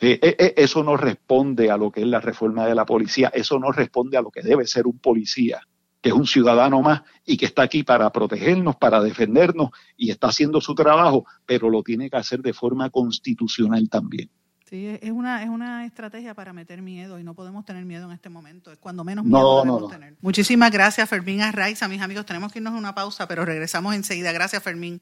[0.00, 3.58] eh, eh, eso no responde a lo que es la reforma de la policía, eso
[3.58, 5.60] no responde a lo que debe ser un policía
[6.00, 10.28] que es un ciudadano más y que está aquí para protegernos, para defendernos y está
[10.28, 14.30] haciendo su trabajo, pero lo tiene que hacer de forma constitucional también.
[14.68, 18.12] Sí, es una, es una estrategia para meter miedo y no podemos tener miedo en
[18.12, 18.70] este momento.
[18.70, 20.14] Es cuando menos miedo debemos tener.
[20.20, 21.88] Muchísimas gracias, Fermín Arraiza.
[21.88, 24.30] Mis amigos, tenemos que irnos a una pausa, pero regresamos enseguida.
[24.32, 25.00] Gracias, Fermín.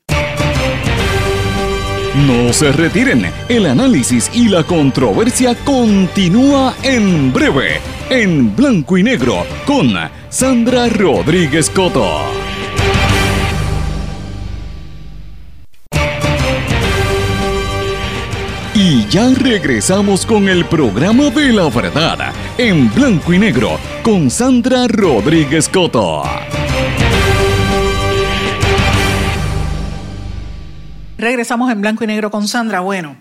[2.28, 3.26] No se retiren.
[3.48, 9.88] El análisis y la controversia continúa en breve, en blanco y negro, con
[10.28, 12.35] Sandra Rodríguez Coto.
[19.10, 25.68] Ya regresamos con el programa de la verdad, en blanco y negro, con Sandra Rodríguez
[25.68, 26.24] Coto.
[31.16, 32.80] Regresamos en blanco y negro con Sandra.
[32.80, 33.16] Bueno,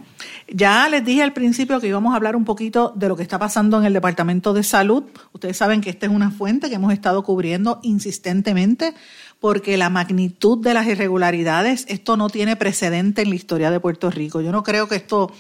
[0.48, 3.38] ya les dije al principio que íbamos a hablar un poquito de lo que está
[3.38, 5.04] pasando en el Departamento de Salud.
[5.34, 8.96] Ustedes saben que esta es una fuente que hemos estado cubriendo insistentemente
[9.40, 14.10] porque la magnitud de las irregularidades, esto no tiene precedente en la historia de Puerto
[14.10, 14.42] Rico.
[14.42, 15.32] Yo no creo que esto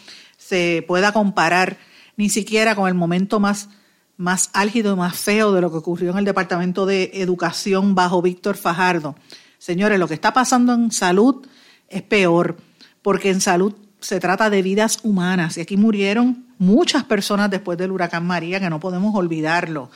[0.48, 1.78] se pueda comparar
[2.18, 3.70] ni siquiera con el momento más,
[4.16, 8.22] más álgido y más feo de lo que ocurrió en el Departamento de Educación bajo
[8.22, 9.16] Víctor Fajardo.
[9.58, 11.48] Señores, lo que está pasando en salud
[11.90, 12.58] es peor,
[13.02, 17.92] porque en salud se trata de vidas humanas y aquí murieron muchas personas después del
[17.92, 19.90] huracán María, que no podemos olvidarlo.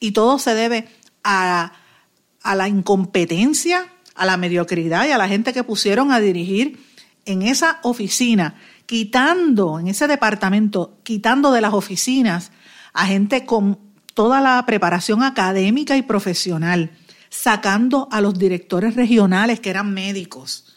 [0.00, 0.88] Y todo se debe
[1.22, 1.74] a,
[2.42, 3.86] a la incompetencia,
[4.16, 6.84] a la mediocridad y a la gente que pusieron a dirigir
[7.24, 8.56] en esa oficina
[8.92, 12.52] quitando en ese departamento, quitando de las oficinas
[12.92, 13.78] a gente con
[14.12, 16.90] toda la preparación académica y profesional,
[17.30, 20.76] sacando a los directores regionales que eran médicos,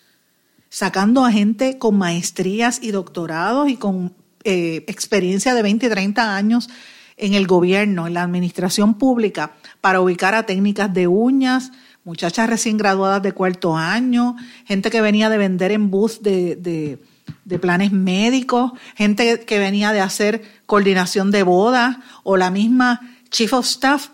[0.70, 6.38] sacando a gente con maestrías y doctorados y con eh, experiencia de 20 y 30
[6.38, 6.70] años
[7.18, 11.74] en el gobierno, en la administración pública, para ubicar a técnicas de uñas,
[12.06, 17.15] muchachas recién graduadas de cuarto año, gente que venía de vender en bus de de
[17.60, 23.66] planes médicos, gente que venía de hacer coordinación de bodas o la misma Chief of
[23.66, 24.10] Staff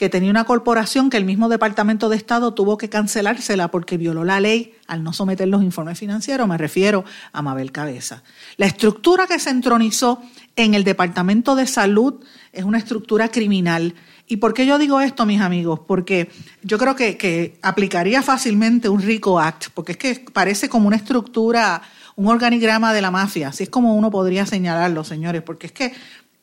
[0.00, 4.24] que tenía una corporación que el mismo Departamento de Estado tuvo que cancelársela porque violó
[4.24, 7.04] la ley al no someter los informes financieros, me refiero
[7.34, 8.22] a Mabel Cabeza.
[8.56, 10.22] La estructura que se entronizó
[10.56, 12.14] en el Departamento de Salud
[12.50, 13.94] es una estructura criminal.
[14.26, 15.80] ¿Y por qué yo digo esto, mis amigos?
[15.86, 16.30] Porque
[16.62, 20.96] yo creo que, que aplicaría fácilmente un RICO Act, porque es que parece como una
[20.96, 21.82] estructura
[22.20, 25.94] un organigrama de la mafia, así es como uno podría señalarlo, señores, porque es que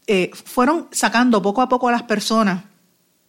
[0.08, 2.64] eh, fueron sacando poco a poco a las personas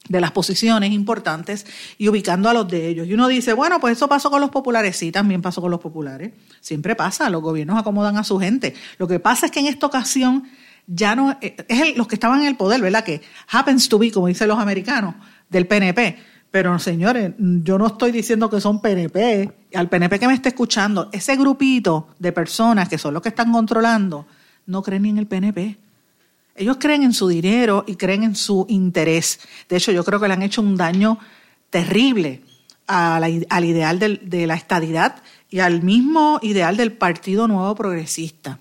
[0.09, 1.67] de las posiciones importantes
[1.99, 3.07] y ubicando a los de ellos.
[3.07, 4.97] Y uno dice, bueno, pues eso pasó con los populares.
[4.97, 6.33] Sí, también pasó con los populares.
[6.63, 8.73] Siempre pasa, los gobiernos acomodan a su gente.
[8.97, 10.49] Lo que pasa es que en esta ocasión
[10.87, 13.05] ya no, eh, es los que estaban en el poder, ¿verdad?
[13.05, 15.17] Que happens to be, como dicen los americanos,
[15.51, 16.17] del PNP
[16.51, 19.53] pero señores, yo no estoy diciendo que son PNP.
[19.75, 23.53] Al PNP que me esté escuchando, ese grupito de personas que son los que están
[23.53, 24.27] controlando,
[24.67, 25.77] no creen ni en el PNP.
[26.57, 29.41] Ellos creen en su dinero y creen en su interés.
[29.69, 31.19] De hecho, yo creo que le han hecho un daño
[31.71, 32.43] terrible
[32.87, 35.17] al ideal de la estadidad
[35.51, 38.59] y al mismo ideal del Partido Nuevo Progresista.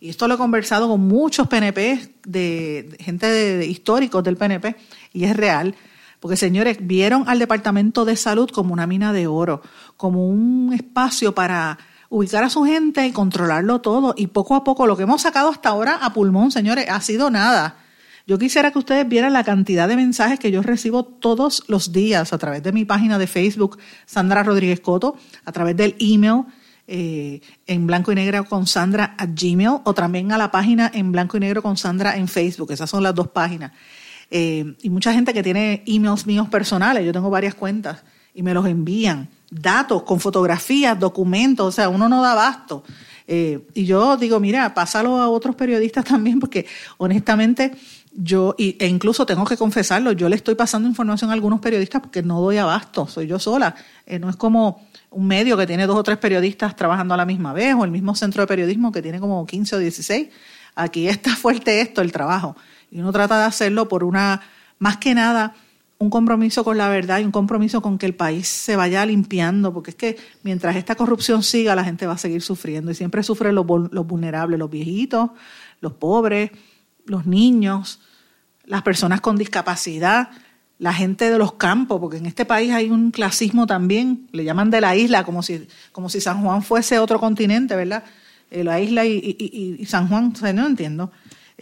[0.00, 4.74] Y esto lo he conversado con muchos PNP, de, gente de, históricos del PNP,
[5.12, 5.74] y es real.
[6.20, 9.62] Porque, señores, vieron al Departamento de Salud como una mina de oro,
[9.96, 11.78] como un espacio para
[12.10, 14.14] ubicar a su gente y controlarlo todo.
[14.16, 17.30] Y poco a poco, lo que hemos sacado hasta ahora a pulmón, señores, ha sido
[17.30, 17.78] nada.
[18.26, 22.32] Yo quisiera que ustedes vieran la cantidad de mensajes que yo recibo todos los días
[22.32, 26.44] a través de mi página de Facebook, Sandra Rodríguez Coto, a través del email
[26.86, 31.12] eh, en blanco y negro con Sandra a Gmail o también a la página en
[31.12, 32.72] blanco y negro con Sandra en Facebook.
[32.72, 33.72] Esas son las dos páginas.
[34.30, 38.02] Eh, y mucha gente que tiene emails míos personales, yo tengo varias cuentas,
[38.34, 42.84] y me los envían, datos con fotografías, documentos, o sea, uno no da abasto.
[43.26, 46.66] Eh, y yo digo, mira, pásalo a otros periodistas también, porque
[46.98, 47.72] honestamente
[48.12, 52.22] yo, e incluso tengo que confesarlo, yo le estoy pasando información a algunos periodistas porque
[52.22, 53.74] no doy abasto, soy yo sola.
[54.04, 57.24] Eh, no es como un medio que tiene dos o tres periodistas trabajando a la
[57.24, 60.28] misma vez, o el mismo centro de periodismo que tiene como 15 o 16.
[60.74, 62.56] Aquí está fuerte esto, el trabajo.
[62.90, 64.40] Y uno trata de hacerlo por una,
[64.78, 65.54] más que nada,
[66.00, 69.72] un compromiso con la verdad y un compromiso con que el país se vaya limpiando,
[69.74, 73.22] porque es que mientras esta corrupción siga, la gente va a seguir sufriendo y siempre
[73.22, 75.30] sufren los, los vulnerables, los viejitos,
[75.82, 76.52] los pobres,
[77.04, 78.00] los niños,
[78.64, 80.30] las personas con discapacidad,
[80.78, 84.70] la gente de los campos, porque en este país hay un clasismo también, le llaman
[84.70, 88.04] de la isla, como si, como si San Juan fuese otro continente, ¿verdad?
[88.50, 89.36] Eh, la isla y,
[89.78, 91.12] y San Juan, no entiendo.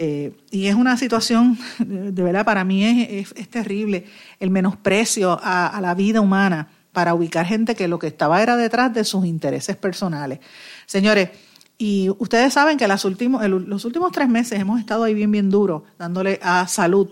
[0.00, 4.04] Eh, y es una situación, de verdad, para mí es, terrible
[4.38, 8.94] el menosprecio a, la vida humana para ubicar gente que lo que estaba era detrás
[8.94, 10.38] de sus intereses personales.
[10.86, 11.30] Señores,
[11.78, 15.82] y ustedes saben que las los últimos tres meses hemos estado ahí bien, bien duro,
[15.98, 17.08] dándole a salud.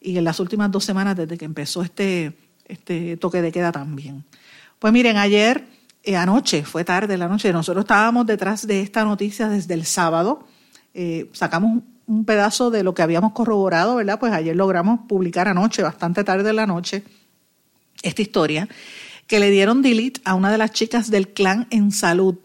[0.00, 4.24] Y en las últimas dos semanas desde que empezó este, este toque de queda también.
[4.78, 5.66] Pues miren, ayer,
[6.02, 10.46] eh, anoche, fue tarde la noche, nosotros estábamos detrás de esta noticia desde el sábado.
[10.94, 14.18] Eh, sacamos un pedazo de lo que habíamos corroborado, ¿verdad?
[14.18, 17.02] Pues ayer logramos publicar anoche, bastante tarde en la noche,
[18.02, 18.68] esta historia,
[19.26, 22.36] que le dieron delete a una de las chicas del clan en salud.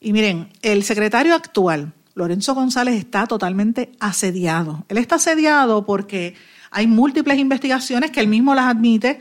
[0.00, 4.84] Y miren, el secretario actual, Lorenzo González, está totalmente asediado.
[4.88, 6.34] Él está asediado porque
[6.70, 9.20] hay múltiples investigaciones que él mismo las admite,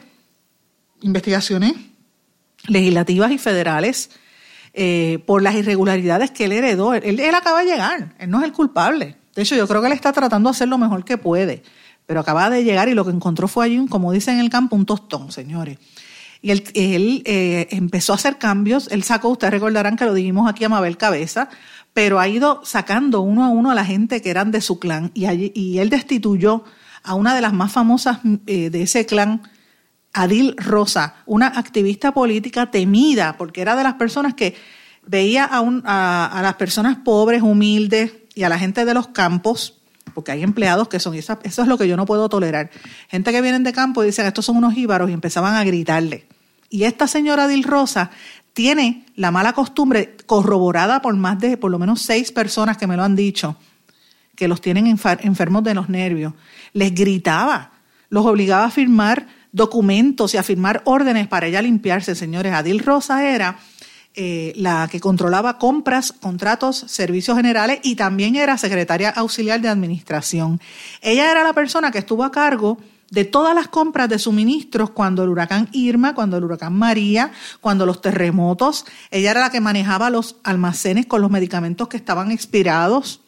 [1.01, 1.73] investigaciones
[2.67, 4.09] legislativas y federales,
[4.73, 6.93] eh, por las irregularidades que él heredó.
[6.93, 9.15] Él, él, acaba de llegar, él no es el culpable.
[9.35, 11.61] De hecho, yo creo que él está tratando de hacer lo mejor que puede,
[12.05, 14.75] pero acaba de llegar y lo que encontró fue allí, como dicen en el campo,
[14.75, 15.77] un tostón, señores.
[16.41, 20.63] Y él, eh, empezó a hacer cambios, él sacó, ustedes recordarán que lo dijimos aquí
[20.63, 21.49] a Mabel Cabeza,
[21.93, 25.11] pero ha ido sacando uno a uno a la gente que eran de su clan
[25.13, 26.63] y, allí, y él destituyó
[27.03, 29.41] a una de las más famosas eh, de ese clan,
[30.13, 34.55] Adil Rosa, una activista política temida, porque era de las personas que
[35.05, 39.79] veía a, un, a, las personas pobres, humildes y a la gente de los campos,
[40.13, 42.69] porque hay empleados que son, eso, es lo que yo no puedo tolerar.
[43.07, 46.27] Gente que vienen de campo y dicen, estos son unos íbaros y empezaban a gritarle.
[46.69, 48.11] Y esta señora Adil Rosa
[48.53, 52.97] tiene la mala costumbre, corroborada por más de, por lo menos seis personas que me
[52.97, 53.57] lo han dicho,
[54.35, 56.33] que los tienen enfermos de los nervios,
[56.73, 57.71] les gritaba,
[58.09, 62.53] los obligaba a firmar documentos y a firmar órdenes para ella limpiarse, señores.
[62.53, 63.57] Adil Rosa era
[64.17, 70.61] eh, la que controlaba compras, contratos, servicios generales y también era secretaria auxiliar de administración.
[71.01, 72.77] Ella era la persona que estuvo a cargo
[73.11, 77.85] de todas las compras de suministros cuando el huracán Irma, cuando el huracán María, cuando
[77.85, 78.85] los terremotos.
[79.11, 83.21] Ella era la que manejaba los almacenes con los medicamentos que estaban expirados.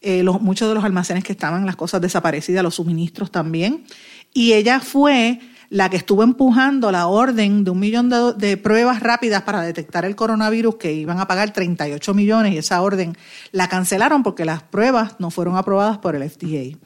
[0.00, 3.84] Eh, muchos de los almacenes que estaban, las cosas desaparecidas, los suministros también.
[4.32, 5.40] Y ella fue
[5.74, 10.14] la que estuvo empujando la orden de un millón de, pruebas rápidas para detectar el
[10.14, 13.16] coronavirus, que iban a pagar 38 millones, y esa orden
[13.50, 16.78] la cancelaron porque las pruebas no fueron aprobadas por el FDA.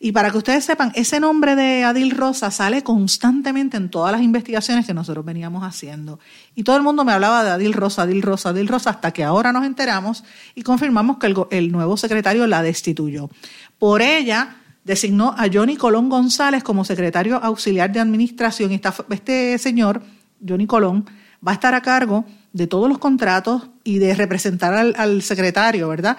[0.00, 4.22] Y para que ustedes sepan, ese nombre de Adil Rosa sale constantemente en todas las
[4.22, 6.18] investigaciones que nosotros veníamos haciendo.
[6.56, 9.22] Y todo el mundo me hablaba de Adil Rosa, Adil Rosa, Adil Rosa, hasta que
[9.22, 10.24] ahora nos enteramos
[10.56, 13.30] y confirmamos que el nuevo secretario la destituyó.
[13.78, 18.70] Por ella designó a Johnny Colón González como secretario auxiliar de administración.
[18.70, 20.00] Y este señor,
[20.46, 21.04] Johnny Colón,
[21.46, 26.16] va a estar a cargo de todos los contratos y de representar al, secretario, ¿verdad?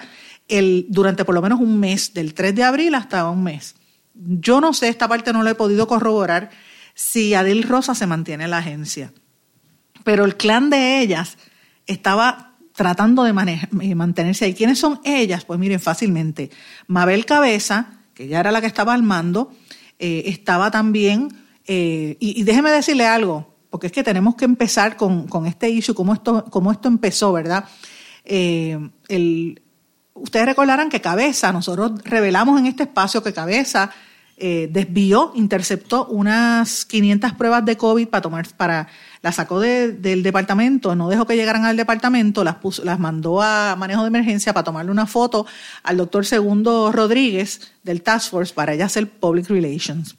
[0.88, 3.74] durante por lo menos un mes, del 3 de abril hasta un mes.
[4.14, 6.50] Yo no sé, esta parte no lo he podido corroborar,
[6.94, 9.12] si Adil Rosa se mantiene en la agencia.
[10.04, 11.38] Pero el clan de ellas
[11.86, 14.54] estaba tratando de eh, mantenerse ahí.
[14.54, 15.44] ¿Quiénes son ellas?
[15.44, 16.50] Pues miren, fácilmente.
[16.86, 19.52] Mabel Cabeza, que ya era la que estaba al mando,
[20.00, 21.28] eh, estaba también,
[21.68, 25.94] eh, y, déjeme decirle algo, porque es que tenemos que empezar con, con este issue,
[25.94, 27.64] cómo esto, cómo esto empezó, ¿verdad?
[28.24, 29.62] el,
[30.14, 33.92] ustedes recordarán que Cabeza, nosotros revelamos en este espacio que Cabeza
[34.40, 38.88] eh, desvió, interceptó unas 500 pruebas de COVID para tomar, para,
[39.20, 43.74] las sacó del departamento, no dejó que llegaran al departamento, las, puso, las mandó a
[43.76, 45.46] manejo de emergencia para tomarle una foto
[45.82, 50.16] al doctor Segundo Rodríguez del Task Force para ella hacer Public Relations.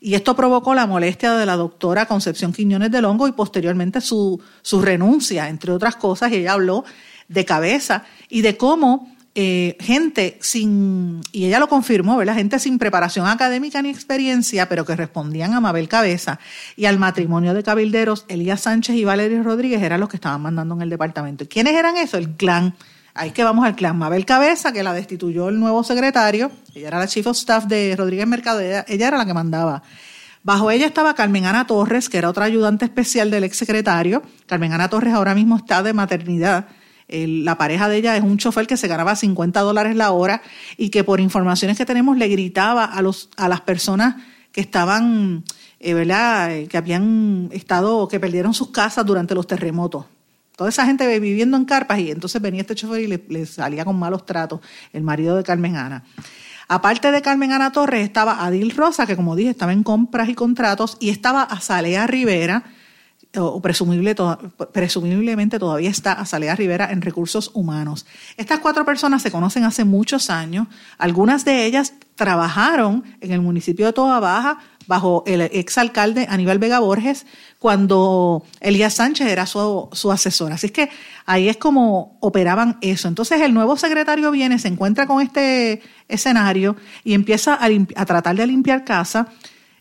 [0.00, 4.40] Y esto provocó la molestia de la doctora Concepción Quiñones de Longo y posteriormente su,
[4.60, 6.84] su renuncia, entre otras cosas, y ella habló
[7.28, 12.34] de cabeza y de cómo eh, gente sin, y ella lo confirmó, ¿verdad?
[12.34, 16.38] Gente sin preparación académica ni experiencia, pero que respondían a Mabel Cabeza
[16.76, 20.74] y al matrimonio de cabilderos, Elías Sánchez y Valerio Rodríguez eran los que estaban mandando
[20.74, 21.44] en el departamento.
[21.44, 22.18] ¿Y quiénes eran eso?
[22.18, 22.74] El clan.
[23.14, 23.96] Ahí que vamos al clan.
[23.96, 27.94] Mabel Cabeza, que la destituyó el nuevo secretario, ella era la chief of staff de
[27.96, 29.82] Rodríguez Mercado, ella, era la que mandaba.
[30.42, 34.22] Bajo ella estaba Carmen Ana Torres, que era otra ayudante especial del exsecretario.
[34.46, 36.66] Carmen Ana Torres ahora mismo está de maternidad
[37.12, 40.42] la pareja de ella es un chofer que se ganaba 50 dólares la hora
[40.76, 44.16] y que por informaciones que tenemos le gritaba a, los, a las personas
[44.52, 45.44] que estaban,
[45.80, 46.54] eh, ¿verdad?
[46.54, 50.06] Eh, que habían estado, que perdieron sus casas durante los terremotos.
[50.56, 53.98] Toda esa gente viviendo en carpas y entonces venía este chofer y le, salía con
[53.98, 54.60] malos tratos,
[54.92, 56.04] el marido de Carmen Ana.
[56.68, 60.34] Aparte de Carmen Ana Torres estaba Adil Rosa, que como dije estaba en compras y
[60.34, 62.64] contratos, y estaba Azalea Rivera,
[63.38, 64.14] o presumible,
[64.72, 68.04] presumiblemente todavía está Azalea Rivera en recursos humanos.
[68.36, 70.68] Estas cuatro personas se conocen hace muchos años.
[70.98, 76.80] Algunas de ellas trabajaron en el municipio de Toa Baja bajo el exalcalde Aníbal Vega
[76.80, 77.24] Borges
[77.58, 80.52] cuando Elías Sánchez era su, su asesor.
[80.52, 80.90] Así es que
[81.24, 83.08] ahí es como operaban eso.
[83.08, 87.58] Entonces el nuevo secretario viene, se encuentra con este escenario y empieza
[87.96, 89.28] a tratar de limpiar casa.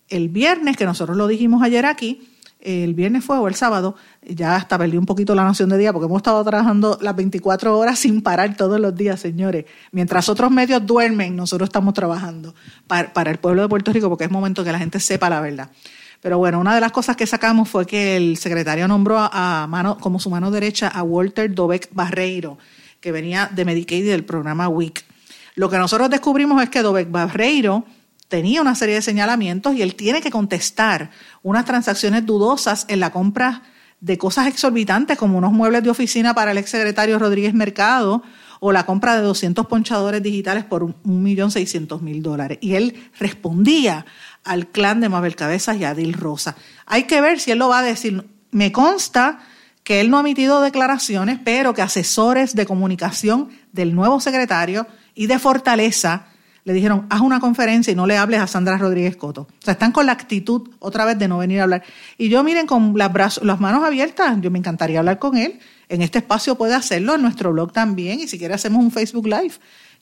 [0.07, 2.30] El viernes, que nosotros lo dijimos ayer aquí,
[2.61, 5.91] el viernes fue o el sábado, ya hasta perdí un poquito la noción de día
[5.91, 9.65] porque hemos estado trabajando las 24 horas sin parar todos los días, señores.
[9.91, 12.53] Mientras otros medios duermen, nosotros estamos trabajando
[12.87, 15.69] para, el pueblo de Puerto Rico porque es momento que la gente sepa la verdad.
[16.21, 19.97] Pero bueno, una de las cosas que sacamos fue que el secretario nombró a, mano,
[19.97, 22.59] como su mano derecha a Walter Dobeck Barreiro,
[22.99, 25.03] que venía de Medicaid y del programa WIC.
[25.55, 27.85] Lo que nosotros descubrimos es que Dobeck Barreiro
[28.31, 31.11] tenía una serie de señalamientos y él tiene que contestar
[31.43, 33.61] unas transacciones dudosas en la compra
[33.99, 38.23] de cosas exorbitantes como unos muebles de oficina para el exsecretario Rodríguez Mercado
[38.61, 42.57] o la compra de 200 ponchadores digitales por 1.600.000 dólares.
[42.61, 44.05] Y él respondía
[44.45, 46.55] al clan de Mabel Cabezas y Adil Rosa.
[46.85, 48.25] Hay que ver si él lo va a decir.
[48.51, 49.39] Me consta
[49.83, 55.27] que él no ha emitido declaraciones, pero que asesores de comunicación del nuevo secretario y
[55.27, 56.27] de Fortaleza
[56.63, 59.41] le dijeron, haz una conferencia y no le hables a Sandra Rodríguez Coto.
[59.41, 61.83] O sea, están con la actitud otra vez de no venir a hablar.
[62.17, 65.59] Y yo miren, con las, las manos abiertas, yo me encantaría hablar con él.
[65.89, 69.27] En este espacio puede hacerlo, en nuestro blog también, y si quiere hacemos un Facebook
[69.27, 69.55] Live.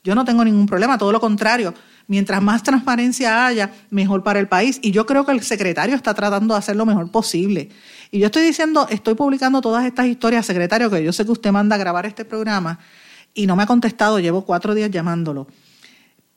[0.04, 1.74] Yo no tengo ningún problema, todo lo contrario.
[2.06, 4.78] Mientras más transparencia haya, mejor para el país.
[4.82, 7.68] Y yo creo que el secretario está tratando de hacer lo mejor posible.
[8.10, 11.52] Y yo estoy diciendo, estoy publicando todas estas historias, secretario, que yo sé que usted
[11.52, 12.78] manda a grabar este programa
[13.34, 15.46] y no me ha contestado, llevo cuatro días llamándolo.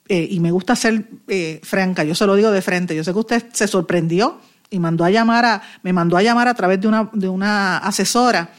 [0.09, 2.95] Eh, y me gusta ser eh, franca, yo se lo digo de frente.
[2.95, 4.39] Yo sé que usted se sorprendió
[4.69, 7.77] y mandó a llamar a, me mandó a llamar a través de una, de una
[7.77, 8.49] asesora.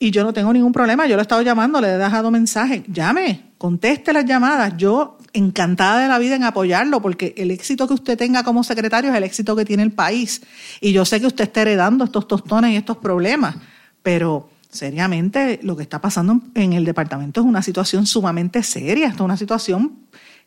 [0.00, 2.84] Y yo no tengo ningún problema, yo lo he estado llamando, le he dejado mensaje.
[2.86, 4.74] Llame, conteste las llamadas.
[4.76, 9.10] Yo encantada de la vida en apoyarlo, porque el éxito que usted tenga como secretario
[9.10, 10.42] es el éxito que tiene el país.
[10.80, 13.56] Y yo sé que usted está heredando estos tostones y estos problemas,
[14.02, 19.18] pero seriamente lo que está pasando en el departamento es una situación sumamente seria, es
[19.18, 19.94] una situación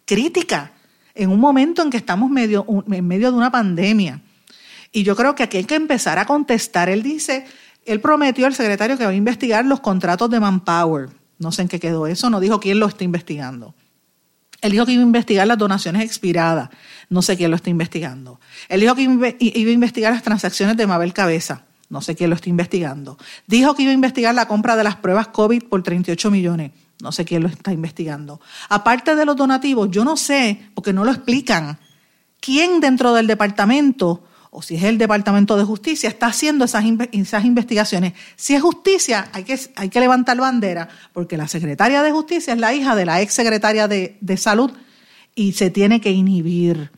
[0.05, 0.73] crítica,
[1.13, 4.21] en un momento en que estamos medio, en medio de una pandemia.
[4.91, 6.89] Y yo creo que aquí hay que empezar a contestar.
[6.89, 7.45] Él dice,
[7.85, 11.09] él prometió al secretario que va a investigar los contratos de Manpower.
[11.39, 13.73] No sé en qué quedó eso, no dijo quién lo está investigando.
[14.61, 16.69] Él dijo que iba a investigar las donaciones expiradas.
[17.09, 18.39] No sé quién lo está investigando.
[18.69, 19.27] Él dijo que iba
[19.69, 21.63] a investigar las transacciones de Mabel Cabeza.
[21.89, 23.17] No sé quién lo está investigando.
[23.47, 26.71] Dijo que iba a investigar la compra de las pruebas COVID por 38 millones.
[27.01, 28.39] No sé quién lo está investigando.
[28.69, 31.79] Aparte de los donativos, yo no sé, porque no lo explican,
[32.39, 36.83] quién dentro del departamento, o si es el Departamento de Justicia, está haciendo esas,
[37.13, 38.13] esas investigaciones.
[38.35, 42.59] Si es justicia, hay que, hay que levantar bandera, porque la secretaria de Justicia es
[42.59, 44.71] la hija de la ex secretaria de, de Salud
[45.35, 46.91] y se tiene que inhibir.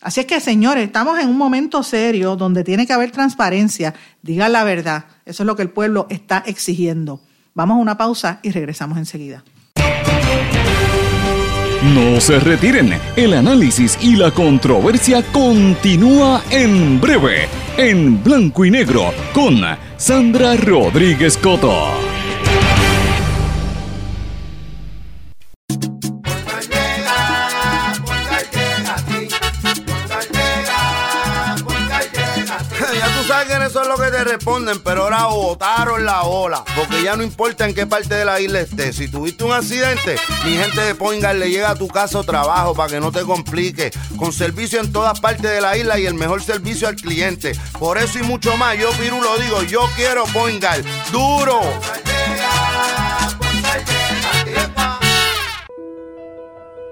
[0.00, 3.94] Así es que, señores, estamos en un momento serio donde tiene que haber transparencia.
[4.22, 5.06] Digan la verdad.
[5.24, 7.20] Eso es lo que el pueblo está exigiendo.
[7.58, 9.42] Vamos a una pausa y regresamos enseguida.
[11.92, 19.12] No se retiren, el análisis y la controversia continúa en breve, en blanco y negro,
[19.34, 19.60] con
[19.96, 22.07] Sandra Rodríguez Coto.
[34.28, 38.40] Responden, pero ahora botaron la ola, porque ya no importa en qué parte de la
[38.40, 38.96] isla estés.
[38.96, 42.74] Si tuviste un accidente, mi gente de Poingal le llega a tu casa o trabajo
[42.74, 43.90] para que no te complique.
[44.16, 47.52] Con servicio en todas partes de la isla y el mejor servicio al cliente.
[47.78, 50.84] Por eso y mucho más, yo Piru lo digo, yo quiero Poingal.
[51.10, 51.60] ¡Duro!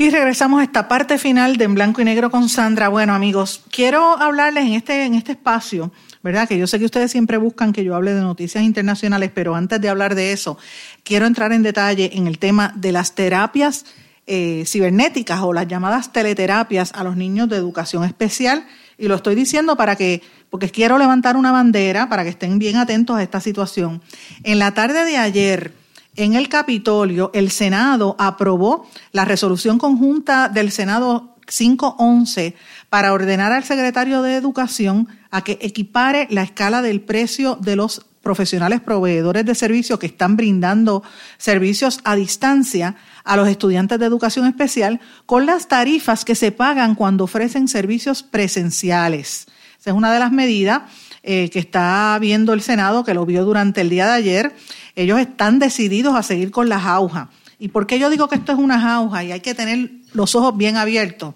[0.00, 2.88] Y regresamos a esta parte final de En Blanco y Negro con Sandra.
[2.88, 5.92] Bueno, amigos, quiero hablarles en este, en este espacio,
[6.22, 6.48] ¿verdad?
[6.48, 9.78] Que yo sé que ustedes siempre buscan que yo hable de noticias internacionales, pero antes
[9.78, 10.56] de hablar de eso,
[11.04, 13.84] quiero entrar en detalle en el tema de las terapias
[14.26, 18.64] eh, cibernéticas o las llamadas teleterapias a los niños de educación especial
[18.96, 22.76] Y lo estoy diciendo para que, porque quiero levantar una bandera para que estén bien
[22.76, 24.00] atentos a esta situación.
[24.44, 25.74] En la tarde de ayer,
[26.20, 32.54] en el Capitolio, el Senado aprobó la resolución conjunta del Senado 511
[32.90, 38.04] para ordenar al secretario de Educación a que equipare la escala del precio de los
[38.20, 41.02] profesionales proveedores de servicios que están brindando
[41.38, 46.96] servicios a distancia a los estudiantes de educación especial con las tarifas que se pagan
[46.96, 49.46] cuando ofrecen servicios presenciales.
[49.80, 50.82] Esa es una de las medidas
[51.22, 54.54] eh, que está viendo el Senado, que lo vio durante el día de ayer.
[55.00, 57.28] Ellos están decididos a seguir con las aujas.
[57.58, 60.34] ¿Y por qué yo digo que esto es una jauja y hay que tener los
[60.34, 61.34] ojos bien abiertos?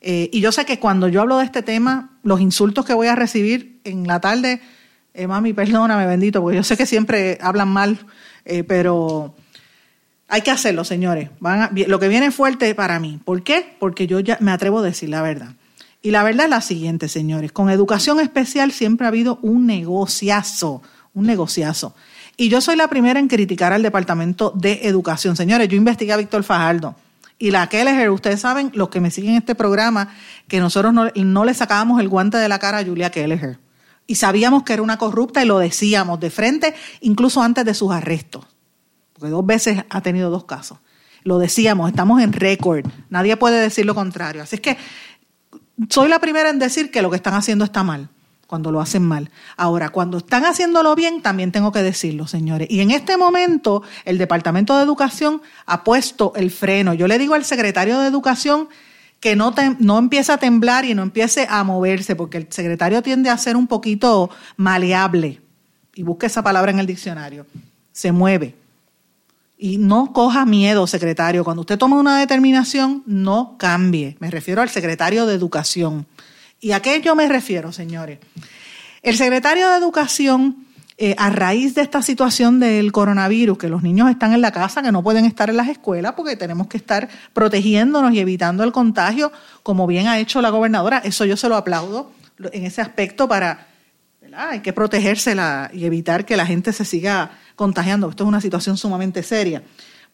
[0.00, 3.08] Eh, y yo sé que cuando yo hablo de este tema, los insultos que voy
[3.08, 4.60] a recibir en la tarde
[5.18, 7.98] eh, mami, perdóname, bendito, porque yo sé que siempre hablan mal,
[8.44, 9.34] eh, pero
[10.28, 11.30] hay que hacerlo, señores.
[11.88, 13.18] Lo que viene fuerte para mí.
[13.24, 13.74] ¿Por qué?
[13.80, 15.54] Porque yo ya me atrevo a decir la verdad.
[16.02, 17.50] Y la verdad es la siguiente, señores.
[17.50, 20.82] Con educación especial siempre ha habido un negociazo,
[21.14, 21.96] un negociazo.
[22.38, 25.36] Y yo soy la primera en criticar al Departamento de Educación.
[25.36, 26.94] Señores, yo investigué a Víctor Fajardo.
[27.38, 30.14] Y la Kelleher, ustedes saben, los que me siguen en este programa,
[30.48, 33.58] que nosotros no, no le sacábamos el guante de la cara a Julia Kelleher
[34.08, 37.92] y sabíamos que era una corrupta y lo decíamos de frente, incluso antes de sus
[37.92, 38.44] arrestos,
[39.12, 40.78] porque dos veces ha tenido dos casos.
[41.24, 44.42] Lo decíamos, estamos en récord, nadie puede decir lo contrario.
[44.42, 44.78] Así es que
[45.90, 48.08] soy la primera en decir que lo que están haciendo está mal,
[48.48, 49.30] cuando lo hacen mal.
[49.58, 52.66] Ahora, cuando están haciéndolo bien, también tengo que decirlo, señores.
[52.70, 56.94] Y en este momento, el Departamento de Educación ha puesto el freno.
[56.94, 58.70] Yo le digo al secretario de Educación,
[59.20, 63.28] que no, no empiece a temblar y no empiece a moverse, porque el secretario tiende
[63.28, 65.42] a ser un poquito maleable.
[65.94, 67.44] Y busque esa palabra en el diccionario.
[67.92, 68.54] Se mueve.
[69.58, 71.44] Y no coja miedo, secretario.
[71.44, 74.16] Cuando usted toma una determinación, no cambie.
[74.20, 76.06] Me refiero al secretario de Educación.
[76.60, 78.18] ¿Y a qué yo me refiero, señores?
[79.02, 80.68] El secretario de Educación
[81.00, 84.82] eh, a raíz de esta situación del coronavirus, que los niños están en la casa,
[84.82, 88.72] que no pueden estar en las escuelas porque tenemos que estar protegiéndonos y evitando el
[88.72, 89.30] contagio,
[89.62, 92.10] como bien ha hecho la gobernadora, eso yo se lo aplaudo
[92.50, 93.68] en ese aspecto para,
[94.36, 98.10] hay que protegérsela y evitar que la gente se siga contagiando.
[98.10, 99.62] Esto es una situación sumamente seria.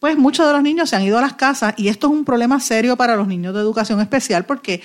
[0.04, 2.26] Pues muchos de los niños se han ido a las casas y esto es un
[2.26, 4.82] problema serio para los niños de educación especial porque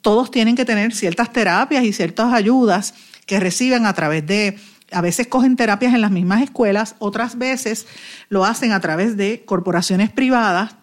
[0.00, 2.94] todos tienen que tener ciertas terapias y ciertas ayudas
[3.26, 4.58] que reciben a través de
[4.90, 7.86] a veces cogen terapias en las mismas escuelas, otras veces
[8.30, 10.76] lo hacen a través de corporaciones privadas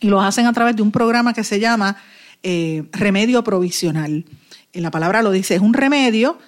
[0.00, 1.96] y lo hacen a través de un programa que se llama
[2.44, 4.24] eh, remedio provisional.
[4.72, 6.38] En la palabra lo dice, es un remedio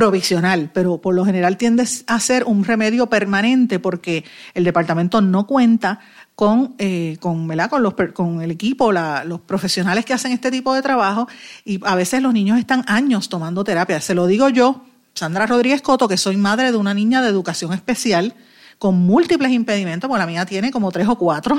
[0.00, 4.24] provisional, pero por lo general tiende a ser un remedio permanente porque
[4.54, 6.00] el departamento no cuenta
[6.34, 10.80] con, eh, con, con, los, con el equipo, los profesionales que hacen este tipo de
[10.80, 11.28] trabajo
[11.66, 14.00] y a veces los niños están años tomando terapia.
[14.00, 17.74] Se lo digo yo, Sandra Rodríguez Coto, que soy madre de una niña de educación
[17.74, 18.34] especial
[18.78, 21.58] con múltiples impedimentos, porque la mía tiene como tres o cuatro.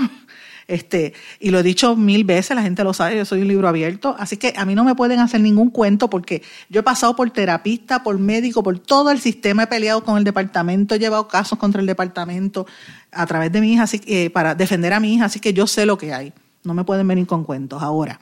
[0.68, 3.68] Este, y lo he dicho mil veces, la gente lo sabe, yo soy un libro
[3.68, 7.16] abierto, así que a mí no me pueden hacer ningún cuento porque yo he pasado
[7.16, 11.28] por terapista, por médico, por todo el sistema, he peleado con el departamento, he llevado
[11.28, 12.66] casos contra el departamento
[13.12, 15.68] a través de mi hija, así, que para defender a mi hija, así que yo
[15.68, 16.34] sé lo que hay,
[16.64, 17.82] no me pueden venir con cuentos.
[17.82, 18.20] Ahora,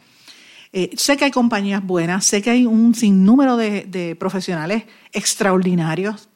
[0.72, 4.84] eh, sé que hay compañías buenas, sé que hay un sinnúmero de, profesionales
[5.14, 6.30] extraordinarios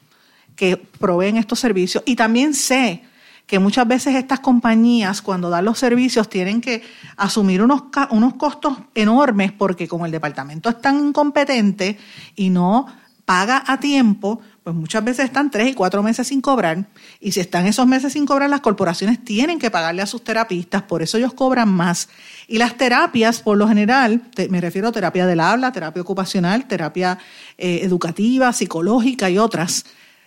[0.56, 3.02] que proveen estos servicios y también sé
[3.46, 6.82] que muchas veces estas compañías cuando dan los servicios tienen que
[7.16, 11.98] asumir unos, unos costos enormes porque como el departamento es tan incompetente
[12.36, 12.86] y no
[13.24, 16.86] paga a tiempo, pues muchas veces están tres y cuatro meses sin cobrar.
[17.20, 20.82] Y si están esos meses sin cobrar, las corporaciones tienen que pagarle a sus terapistas,
[20.82, 22.08] por eso ellos cobran más.
[22.48, 27.18] Y las terapias, por lo general, me refiero a terapia del habla, terapia ocupacional, terapia
[27.56, 29.86] eh, educativa, psicológica y otras,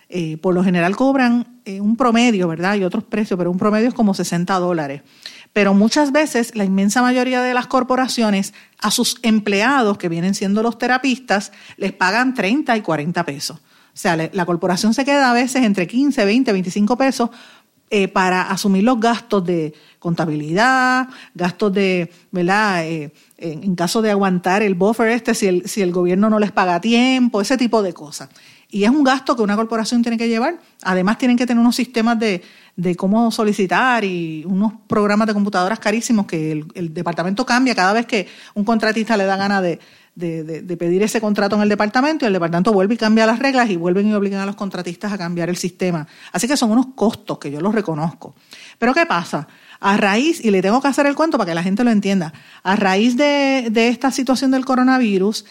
[0.10, 2.76] eh, por lo general cobran eh, un promedio, ¿verdad?
[2.76, 5.02] Y otros precios, pero un promedio es como 60 dólares.
[5.54, 10.64] Pero muchas veces la inmensa mayoría de las corporaciones a sus empleados, que vienen siendo
[10.64, 13.58] los terapistas, les pagan 30 y 40 pesos.
[13.58, 17.32] O sea, la corporación se queda a veces entre 15, 20, 25 pesos
[17.90, 22.86] eh, para asumir los gastos de contabilidad, gastos de, ¿verdad?
[22.86, 26.52] Eh, en, caso de aguantar el buffer este, si el, si el gobierno no les
[26.52, 28.28] paga tiempo, ese tipo de cosas.
[28.70, 30.60] Y es un gasto que una corporación tiene que llevar.
[30.84, 32.44] Además, tienen que tener unos sistemas de,
[32.78, 38.06] de cómo solicitar y unos programas de computadoras carísimos que el, departamento cambia cada vez
[38.06, 39.80] que un contratista le da gana de,
[40.16, 43.70] de, pedir ese contrato en el departamento y el departamento vuelve y cambia las reglas
[43.72, 46.08] y vuelven y obligan a los contratistas a cambiar el sistema.
[46.32, 48.36] Así que son unos costos que yo los reconozco.
[48.78, 49.48] Pero ¿qué pasa?
[49.80, 52.34] A raíz, y le tengo que hacer el cuento para que la gente lo entienda,
[52.64, 55.46] a raíz de, esta situación del coronavirus,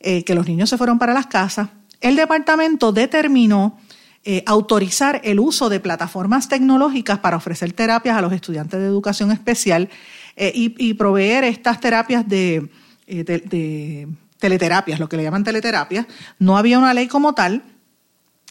[0.00, 1.68] eh, que los niños se fueron para las casas,
[2.00, 3.78] el departamento determinó
[4.24, 9.30] eh, autorizar el uso de plataformas tecnológicas para ofrecer terapias a los estudiantes de educación
[9.32, 9.88] especial
[10.36, 12.70] y, proveer estas terapias de,
[13.06, 16.06] de teleterapias, lo que le llaman teleterapias.
[16.38, 17.62] No había una ley como tal,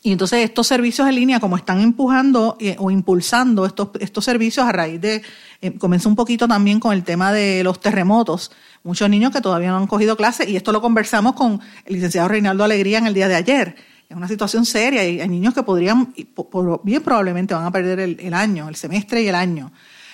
[0.01, 4.71] y entonces estos servicios en línea, como están empujando eh, o impulsando estos, servicios a
[4.71, 5.21] raíz de,
[5.61, 8.51] eh, comenzó un poquito también con el tema de los terremotos,
[8.83, 12.27] muchos niños que todavía no han cogido clases, y esto lo conversamos con el licenciado
[12.27, 13.75] Reinaldo Alegría en el día de ayer.
[14.09, 16.13] Es una situación seria y hay niños que podrían,
[16.83, 19.71] bien probablemente van a perder el, año, el semestre y el año.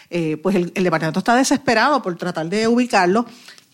[0.10, 3.26] Eh, pues el, departamento está desesperado por tratar de ubicarlo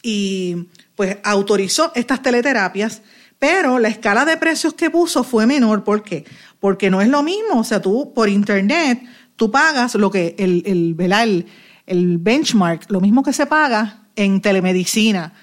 [0.02, 3.02] y pues autorizó estas teleterapias
[3.42, 5.84] pero la escala de precios que puso fue menor.
[5.84, 6.26] ¿Por qué?
[6.60, 7.62] Porque no es lo mismo.
[7.62, 9.02] O sea, tú por internet,
[9.36, 11.46] tú pagas lo que el, el,
[11.88, 15.34] el, benchmark, lo mismo que se paga en telemedicina,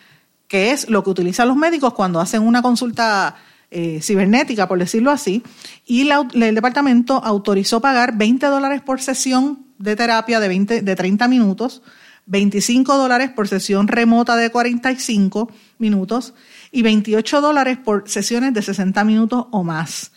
[0.46, 3.36] que es lo que utilizan los médicos cuando hacen una consulta
[3.70, 5.42] eh, cibernética, por decirlo así,
[5.86, 11.28] y el departamento autorizó pagar 20 dólares por sesión de terapia de, 20, de 30
[11.28, 11.82] minutos,
[12.26, 16.34] 25 dólares por sesión remota de 45 minutos
[16.70, 20.12] y 28 dólares por sesiones de 60 minutos o más.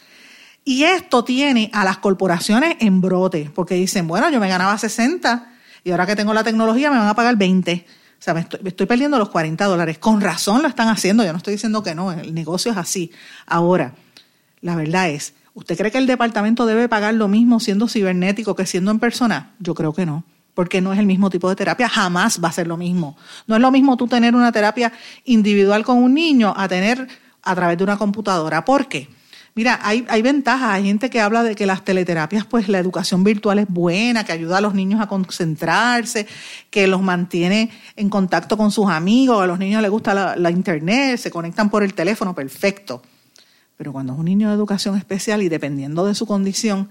[0.63, 5.51] Y esto tiene a las corporaciones en brote, porque dicen, bueno, yo me ganaba 60
[5.83, 7.85] y ahora que tengo la tecnología me van a pagar 20.
[8.21, 9.97] O sea, me estoy, perdiendo los 40 dólares.
[9.97, 13.11] Con razón lo están haciendo, yo no estoy diciendo que no, el negocio es así.
[13.47, 13.95] Ahora,
[14.61, 18.67] la verdad es, ¿usted cree que el departamento debe pagar lo mismo siendo cibernético que
[18.67, 19.55] siendo en persona?
[19.57, 22.51] Yo creo que no porque no es el mismo tipo de terapia, jamás va a
[22.51, 23.17] ser lo mismo.
[23.47, 24.91] No es lo mismo tú tener una terapia
[25.23, 27.07] individual con un niño a tener
[27.41, 28.63] a través de una computadora.
[28.65, 29.09] ¿Por qué?
[29.53, 33.23] Mira, hay, hay ventajas, hay gente que habla de que las teleterapias, pues la educación
[33.23, 36.25] virtual es buena, que ayuda a los niños a concentrarse,
[36.69, 40.51] que los mantiene en contacto con sus amigos, a los niños les gusta la, la
[40.51, 43.01] internet, se conectan por el teléfono, perfecto.
[43.75, 46.89] Pero cuando es un niño de educación especial y dependiendo de su condición,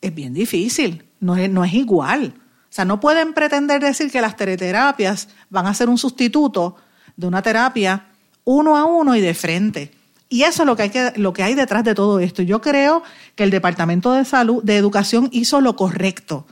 [0.00, 2.34] es bien difícil, no es, no es igual.
[2.36, 6.76] O sea, no pueden pretender decir que las teleterapias van a ser un sustituto
[7.16, 8.06] de una terapia
[8.44, 9.92] uno a uno y de frente.
[10.28, 12.42] Y eso es lo que hay, que, lo que hay detrás de todo esto.
[12.42, 13.02] Yo creo
[13.34, 16.46] que el Departamento de Salud, de Educación, hizo lo correcto.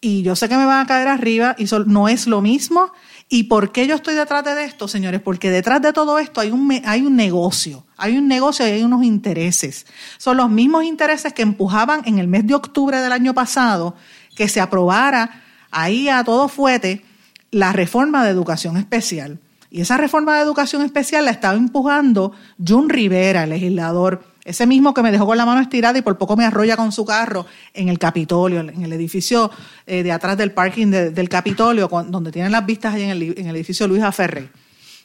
[0.00, 2.92] Y yo sé que me van a caer arriba, y no es lo mismo.
[3.28, 5.20] ¿Y por qué yo estoy detrás de esto, señores?
[5.20, 8.82] Porque detrás de todo esto hay un, hay un negocio, hay un negocio y hay
[8.82, 9.86] unos intereses.
[10.18, 13.94] Son los mismos intereses que empujaban en el mes de octubre del año pasado
[14.34, 17.04] que se aprobara ahí a todo fuete
[17.50, 19.38] la reforma de educación especial.
[19.74, 24.92] Y esa reforma de educación especial la estaba empujando Jun Rivera, el legislador, ese mismo
[24.92, 27.46] que me dejó con la mano estirada y por poco me arrolla con su carro
[27.72, 29.50] en el Capitolio, en el edificio
[29.86, 33.46] eh, de atrás del parking del Capitolio, donde tienen las vistas ahí en el, en
[33.46, 34.50] el edificio Luis Aferrey,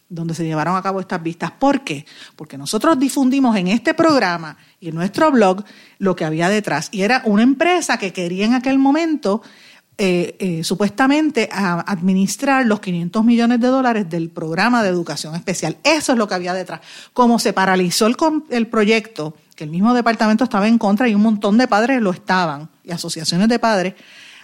[0.10, 1.50] donde se llevaron a cabo estas vistas.
[1.52, 2.06] ¿Por qué?
[2.36, 5.64] Porque nosotros difundimos en este programa y en nuestro blog
[5.98, 6.90] lo que había detrás.
[6.92, 9.42] Y era una empresa que quería en aquel momento
[10.00, 15.78] eh, eh, supuestamente a administrar los 500 millones de dólares del programa de educación especial.
[15.84, 16.82] Eso es lo que había detrás.
[17.14, 18.16] Como se paralizó el,
[18.52, 22.12] el proyecto, que el mismo departamento estaba en contra y un montón de padres lo
[22.12, 23.96] estaban, y asociaciones de padres,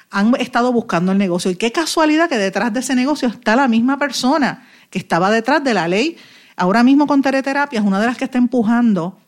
[0.10, 1.52] han estado buscando el negocio.
[1.52, 5.64] Y qué casualidad que detrás de ese negocio está la misma persona que estaba detrás
[5.64, 6.18] de la ley.
[6.56, 9.20] Ahora mismo con teleterapias, una de las que está empujando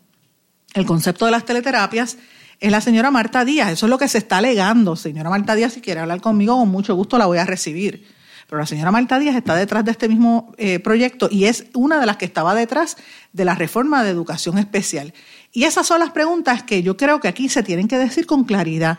[0.74, 2.18] el concepto de las teleterapias
[2.66, 3.74] es la señora Marta Díaz.
[3.74, 4.96] Eso es lo que se está alegando.
[4.96, 8.08] Señora Marta Díaz, si quiere hablar conmigo, con mucho gusto la voy a recibir.
[8.48, 12.00] Pero la señora Marta Díaz está detrás de este mismo eh, proyecto y es una
[12.00, 12.98] de las que estaba detrás
[13.34, 15.14] de la reforma de educación especial.
[15.52, 18.46] Y esas son las preguntas que yo creo que aquí se tienen que decir con
[18.46, 18.98] claridad.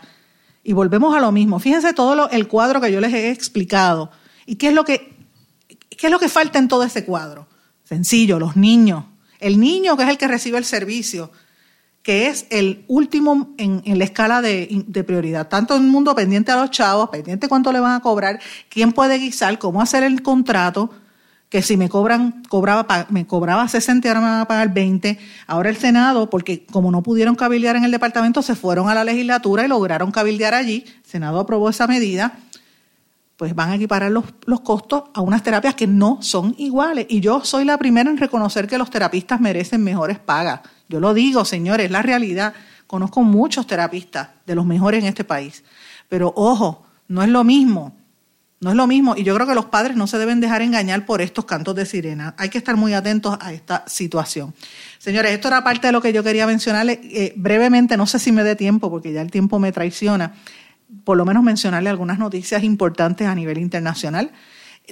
[0.63, 1.59] Y volvemos a lo mismo.
[1.59, 4.11] Fíjense todo el cuadro que yo les he explicado.
[4.45, 5.13] ¿Y qué es lo que,
[5.89, 7.49] qué es lo que falta en todo ese cuadro?
[7.83, 9.03] Sencillo, los niños.
[9.39, 11.31] El niño que es el que recibe el servicio
[12.07, 15.49] que es el último en, la escala de, prioridad.
[15.49, 18.39] Tanto el mundo pendiente a los chavos, pendiente cuánto le van a cobrar,
[18.69, 20.89] quién puede guisar, cómo hacer el contrato,
[21.49, 25.19] que si me cobran, cobraba, me cobraba 60 y ahora me van a pagar 20.
[25.47, 29.03] Ahora el Senado, porque como no pudieron cabildear en el departamento, se fueron a la
[29.03, 30.85] legislatura y lograron cabildear allí.
[30.87, 32.39] El Senado aprobó esa medida
[33.35, 37.05] pues van a equiparar los, los, costos a unas terapias que no son iguales.
[37.07, 40.61] Y yo soy la primera en reconocer que los terapistas merecen mejores pagas.
[40.89, 42.53] Yo lo digo, señores, la realidad.
[42.87, 45.63] Conozco muchos terapistas de los mejores en este país.
[46.07, 47.95] Pero ojo, no es lo mismo.
[48.59, 49.15] No es lo mismo.
[49.15, 51.85] Y yo creo que los padres no se deben dejar engañar por estos cantos de
[51.85, 52.33] sirena.
[52.37, 54.53] Hay que estar muy atentos a esta situación.
[54.97, 57.97] Señores, esto era parte de lo que yo quería mencionarle eh, brevemente.
[57.97, 60.33] No sé si me dé tiempo, porque ya el tiempo me traiciona.
[61.03, 64.31] Por lo menos mencionarle algunas noticias importantes a nivel internacional.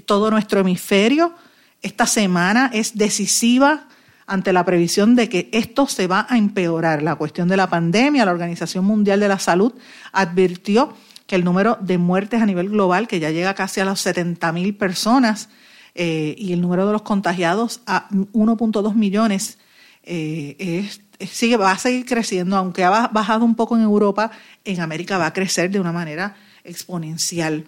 [0.05, 1.33] Todo nuestro hemisferio
[1.81, 3.87] esta semana es decisiva
[4.27, 7.03] ante la previsión de que esto se va a empeorar.
[7.03, 9.73] La cuestión de la pandemia, la Organización Mundial de la Salud
[10.11, 10.93] advirtió
[11.27, 14.51] que el número de muertes a nivel global, que ya llega casi a las 70
[14.51, 15.49] mil personas,
[15.95, 19.57] eh, y el número de los contagiados a 1.2 millones,
[20.03, 24.31] eh, sigue, va a seguir creciendo, aunque ha bajado un poco en Europa,
[24.65, 27.65] en América va a crecer de una manera exponencial.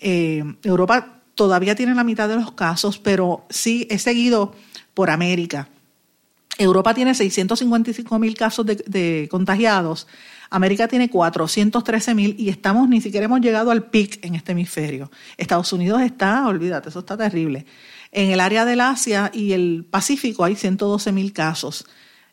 [0.00, 4.54] Eh, Europa todavía tiene la mitad de los casos, pero sí es seguido
[4.94, 5.68] por América.
[6.58, 10.06] Europa tiene 655 mil casos de, contagiados,
[10.48, 15.10] América tiene 413 mil y estamos, ni siquiera hemos llegado al pic en este hemisferio.
[15.36, 17.66] Estados Unidos está, olvídate, eso está terrible.
[18.12, 21.86] En el área del Asia y el Pacífico hay 112 mil casos.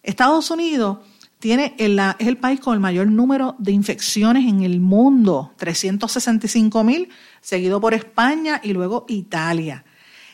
[0.03, 0.99] Estados Unidos
[1.39, 7.09] tiene es el país con el mayor número de infecciones en el mundo, 365 mil,
[7.41, 9.84] seguido por España y luego Italia.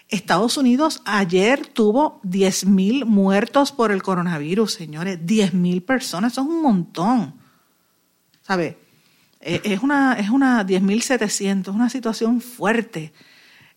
[0.10, 5.20] Estados Unidos ayer tuvo 10 mil muertos por el coronavirus, señores.
[5.24, 7.36] 10 mil personas, eso es un montón.
[8.41, 8.78] ¿Sabe?
[9.39, 13.14] Eh, es una, es una 10.700, una situación fuerte.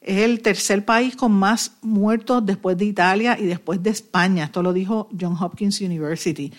[0.01, 4.45] Es el tercer país con más muertos después de Italia y después de España.
[4.45, 6.51] Esto lo dijo John Hopkins University.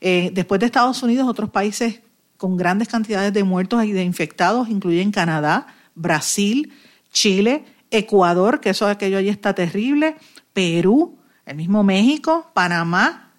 [0.00, 2.00] Eh, después de Estados Unidos, otros países
[2.36, 6.72] con grandes cantidades de muertos y de infectados incluyen Canadá, Brasil,
[7.12, 10.16] Chile, Ecuador, que eso aquello allí está terrible,
[10.52, 13.32] Perú, el mismo México, Panamá,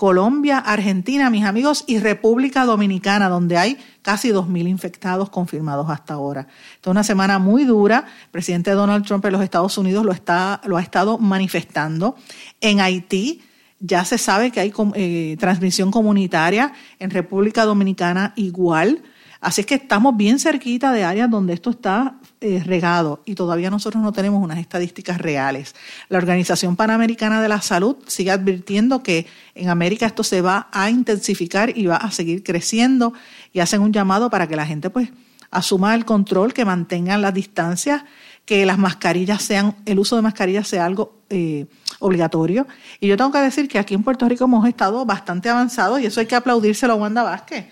[0.00, 6.46] Colombia, Argentina, mis amigos, y República Dominicana, donde hay casi 2.000 infectados confirmados hasta ahora.
[6.76, 8.06] Esta es una semana muy dura.
[8.24, 12.16] El presidente Donald Trump en los Estados Unidos lo, está, lo ha estado manifestando.
[12.62, 13.42] En Haití
[13.78, 19.02] ya se sabe que hay eh, transmisión comunitaria, en República Dominicana igual.
[19.42, 23.68] Así es que estamos bien cerquita de áreas donde esto está eh, regado y todavía
[23.68, 25.74] nosotros no tenemos unas estadísticas reales.
[26.08, 30.88] La Organización Panamericana de la Salud sigue advirtiendo que en América esto se va a
[30.88, 33.12] intensificar y va a seguir creciendo
[33.52, 35.10] y hacen un llamado para que la gente pues
[35.50, 38.04] asuma el control, que mantengan las distancias,
[38.46, 41.66] que las mascarillas sean, el uso de mascarillas sea algo eh,
[41.98, 42.66] obligatorio.
[43.00, 46.06] Y yo tengo que decir que aquí en Puerto Rico hemos estado bastante avanzados y
[46.06, 47.66] eso hay que aplaudírselo a Wanda Vázquez.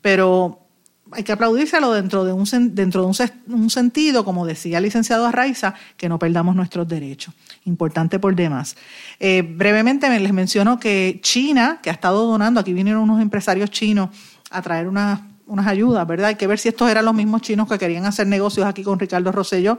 [0.00, 0.65] Pero
[1.12, 2.44] hay que aplaudírselo dentro de un,
[2.74, 7.34] dentro de un, sentido, como decía el licenciado Arraiza, que no perdamos nuestros derechos.
[7.64, 8.76] Importante por demás.
[9.20, 14.10] Eh, brevemente les menciono que China, que ha estado donando, aquí vinieron unos empresarios chinos
[14.50, 15.20] a traer unas,
[15.64, 16.28] ayudas, ¿verdad?
[16.28, 18.98] Hay que ver si estos eran los mismos chinos que querían hacer negocios aquí con
[18.98, 19.78] Ricardo Rosselló,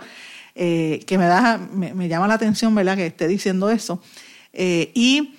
[0.55, 4.01] eh, que me, da, me, llama la atención, ¿verdad?, que esté diciendo eso.
[4.53, 5.35] Eh, y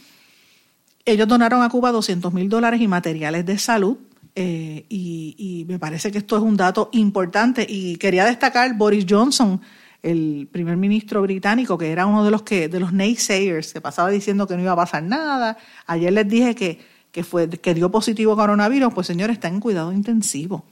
[1.06, 3.96] ellos donaron a Cuba 200 mil dólares y materiales de salud
[4.40, 7.66] eh, y, me parece que esto es un dato importante.
[7.68, 9.60] Y quería destacar Boris Johnson,
[10.00, 14.10] el primer ministro británico, que era uno de los que de los naysayers, que pasaba
[14.10, 15.58] diciendo que no iba a pasar nada.
[15.88, 16.78] Ayer les dije que,
[17.10, 20.64] que, fue, que dio positivo coronavirus, pues señores, está en cuidado intensivo.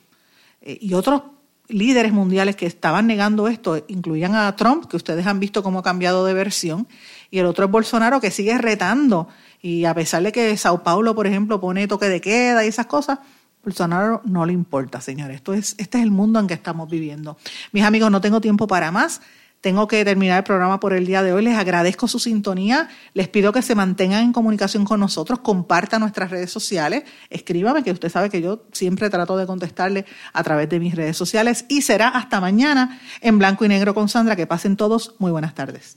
[0.63, 1.23] Eh, y otros
[1.67, 5.83] líderes mundiales que estaban negando esto incluían a Trump, que ustedes han visto cómo ha
[5.83, 6.87] cambiado de versión,
[7.33, 9.27] y el otro es Bolsonaro, que sigue retando.
[9.61, 12.87] Y a pesar de que Sao Paulo, por ejemplo, pone toque de queda y esas
[12.87, 13.19] cosas,
[13.67, 15.35] Bolsonaro no le importa, señores.
[15.35, 17.37] Esto es, este es el mundo en que estamos viviendo.
[17.73, 19.21] Mis amigos, no tengo tiempo para más.
[19.61, 21.43] Tengo que terminar el programa por el día de hoy.
[21.43, 22.89] Les agradezco su sintonía.
[23.13, 27.91] Les pido que se mantengan en comunicación con nosotros, compartan nuestras redes sociales, escríbame, que
[27.91, 31.65] usted sabe que yo siempre trato de contestarle a través de mis redes sociales.
[31.69, 34.37] Y será hasta mañana en blanco y negro con Sandra.
[34.37, 35.17] Que pasen todos.
[35.19, 35.97] Muy buenas tardes.